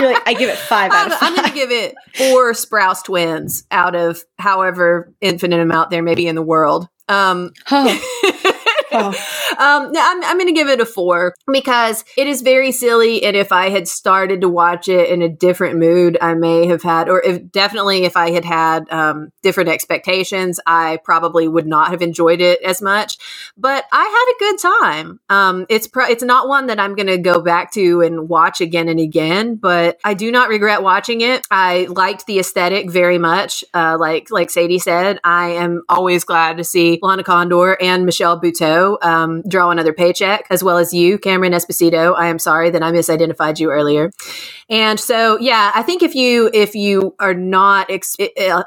[0.00, 3.04] You're like, I give it five out of I'm going to give it four Sprouse
[3.04, 6.88] twins out of however infinite amount there may be in the world.
[7.08, 7.84] Um, Oh.
[9.58, 13.24] um, no, I'm, I'm going to give it a four because it is very silly.
[13.24, 16.82] And if I had started to watch it in a different mood, I may have
[16.82, 21.90] had, or if definitely if I had had um, different expectations, I probably would not
[21.90, 23.18] have enjoyed it as much.
[23.56, 25.20] But I had a good time.
[25.28, 28.60] Um, it's pro- it's not one that I'm going to go back to and watch
[28.60, 31.46] again and again, but I do not regret watching it.
[31.50, 33.64] I liked the aesthetic very much.
[33.74, 38.40] Uh, like like Sadie said, I am always glad to see Lana Condor and Michelle
[38.40, 42.14] Buteau um, draw another paycheck, as well as you, Cameron Esposito.
[42.16, 44.10] I am sorry that I misidentified you earlier.
[44.70, 48.16] And so, yeah, I think if you if you are not ex-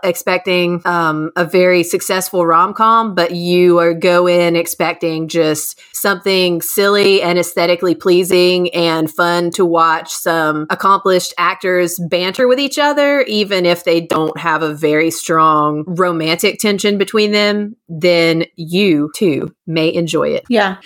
[0.03, 6.61] expecting um, a very successful rom com, but you are go in expecting just something
[6.61, 13.21] silly and aesthetically pleasing and fun to watch some accomplished actors banter with each other,
[13.21, 19.53] even if they don't have a very strong romantic tension between them, then you too
[19.65, 20.43] may enjoy it.
[20.49, 20.77] Yeah.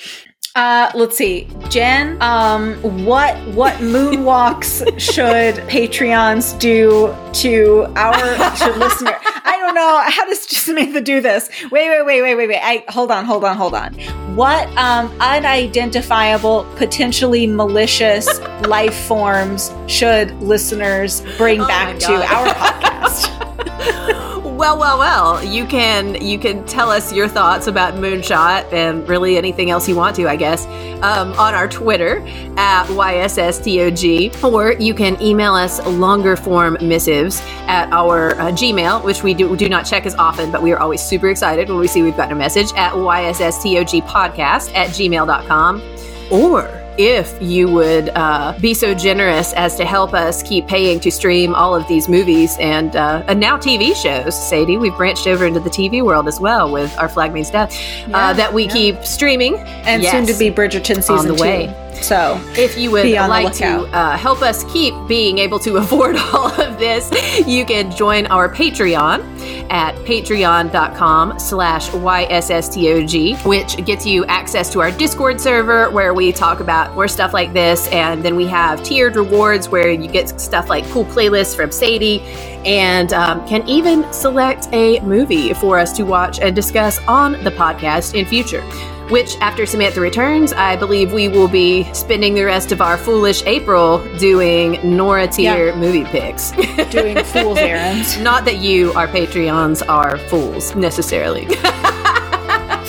[0.54, 2.22] Uh, let's see, Jenn.
[2.22, 2.76] Um,
[3.06, 9.16] what what moonwalks should Patreons do to our should listener?
[9.24, 10.02] I don't don't know.
[10.06, 11.49] How does Samantha do this?
[11.72, 12.60] Wait, wait, wait, wait, wait, wait.
[12.62, 13.93] I hold on, hold on, hold on.
[14.36, 24.18] What um, unidentifiable, potentially malicious life forms should listeners bring Oh back to our podcast?
[24.62, 25.43] Well, well, well.
[25.43, 29.95] You can you can tell us your thoughts about Moonshot and really anything else you
[29.95, 30.68] want to, I guess,
[31.01, 32.20] um, on our Twitter
[32.57, 39.24] at YSSTOG, or you can email us longer form missives at our uh, Gmail, which
[39.24, 41.88] we do do not check as often, but we are always super excited when we
[41.88, 45.82] see we've gotten a message at YSSTOG podcast at gmail.com.
[46.30, 51.11] Or if you would uh, be so generous as to help us keep paying to
[51.11, 55.45] stream all of these movies and uh, and now TV shows, Sadie, we've branched over
[55.45, 57.73] into the TV world as well with our Flag Means Death
[58.07, 58.73] Yeah, uh, that we yeah.
[58.73, 59.55] keep streaming.
[59.57, 60.11] and Yes.
[60.11, 61.41] soon to be Bridgerton season On the two.
[61.41, 61.80] way.
[62.02, 65.60] So If you would Be on the like to uh, help us keep being able
[65.60, 67.12] to afford all of this,
[67.47, 69.22] you can join our Patreon
[69.70, 76.60] at patreon.com slash YSSTOG, which gets you access to our Discord server where we talk
[76.60, 77.88] about more stuff like this.
[77.89, 82.22] And then we have tiered rewards where you get stuff like cool playlists from Sadie.
[82.66, 87.52] And um, can even select a movie for us to watch and discuss on the
[87.52, 88.62] podcast in future
[89.10, 93.43] which after Samantha returns, I believe we will be spending the rest of our foolish
[93.45, 95.76] April doing Nora tier Yeah.
[95.76, 96.52] movie picks.
[96.91, 98.18] doing fool's errands.
[98.22, 101.45] Not that you, our Patreons, are fools necessarily.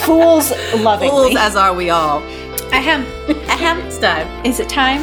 [0.03, 1.09] Fools lovingly.
[1.09, 2.19] fools as are we all.
[2.73, 3.05] Ahem.
[3.47, 3.79] Ahem.
[3.87, 4.27] It's time.
[4.45, 5.01] Is it time?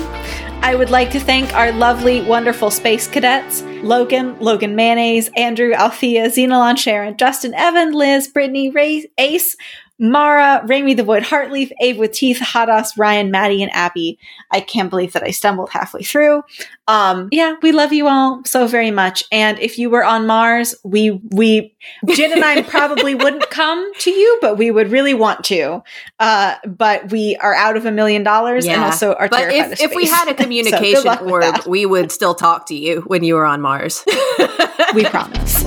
[0.63, 6.27] I would like to thank our lovely, wonderful space cadets Logan, Logan Mayonnaise, Andrew, Althea,
[6.29, 9.57] Xenolon Sharon, Justin, Evan, Liz, Brittany, Ray, Ace,
[10.01, 14.19] Mara, Rami the Void Heartleaf, Abe with Teeth, Hadas, Ryan, Maddie, and Abby.
[14.51, 16.43] I can't believe that I stumbled halfway through.
[16.89, 19.23] Um, yeah, we love you all so very much.
[19.31, 21.77] And if you were on Mars, we we
[22.15, 25.83] Jenn and I probably wouldn't come to you, but we would really want to.
[26.19, 29.81] Uh, but we are out of a million dollars and also are But terrified if,
[29.83, 33.35] if we had a communication with orb, we would still talk to you when you
[33.35, 34.03] were on Mars.
[34.95, 35.65] we promise.